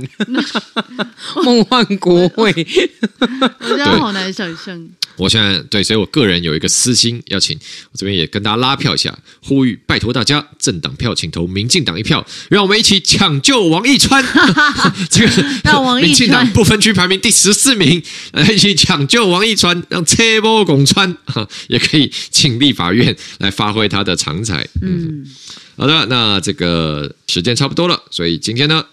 [1.44, 2.52] 梦幻国会，
[3.20, 4.88] 我现在好难想象。
[5.18, 7.58] 我现在对，所以我个人有一个私心，要请
[7.92, 14.24] 我这边也跟大家拉票一下，呼吁拜托大家政党票请投民进党一票，让我们一起抢救王义川。
[15.10, 18.02] 这个让王民进党不分区排名第十四名，
[18.34, 21.16] 来一起抢救王义川，让车波拱川
[21.68, 24.68] 也可以请立法院来发挥他的长才。
[24.82, 25.26] 嗯，嗯，
[25.78, 28.86] 好的，那这个时间差不多了，所以今天呢，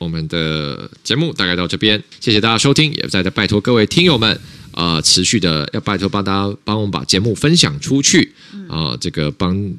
[0.00, 4.40] 我们的节目大概到这边，谢谢大家收听，也再再拜托各位听友们。
[4.72, 8.32] 啊、呃，持续的要拜托帮大家帮我们把节目分享出去
[8.68, 9.74] 啊、呃，这个帮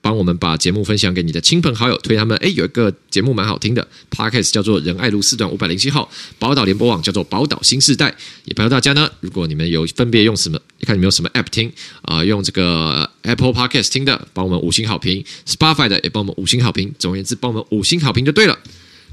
[0.00, 2.38] 帮我们把节目分享给你的亲朋好友，推他们。
[2.38, 6.08] 哎，有一个节目蛮好听的，Podcast 叫做仁爱路四段五百零七号，
[6.38, 8.14] 宝岛联播网叫做宝岛新世代。
[8.44, 11.68] 也拜托大家呢，如果你们有分别用什么，看你们有什么 App 听
[12.02, 16.94] 啊、呃，用这个 Apple Podcast 听的，帮我们五星好评；Spotify 的也帮我们五星好评。
[16.96, 18.56] 总而言之，帮我们五星好评就对了。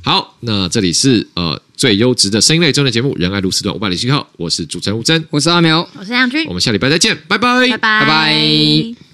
[0.05, 8.01] 好，那这里是呃最优质的声音类综艺节目《仁爱路四段五百零七号》，我是主持人吴真，我是阿苗，我是杨军，我们下礼拜再见，拜拜，拜拜。
[8.01, 9.04] 拜拜。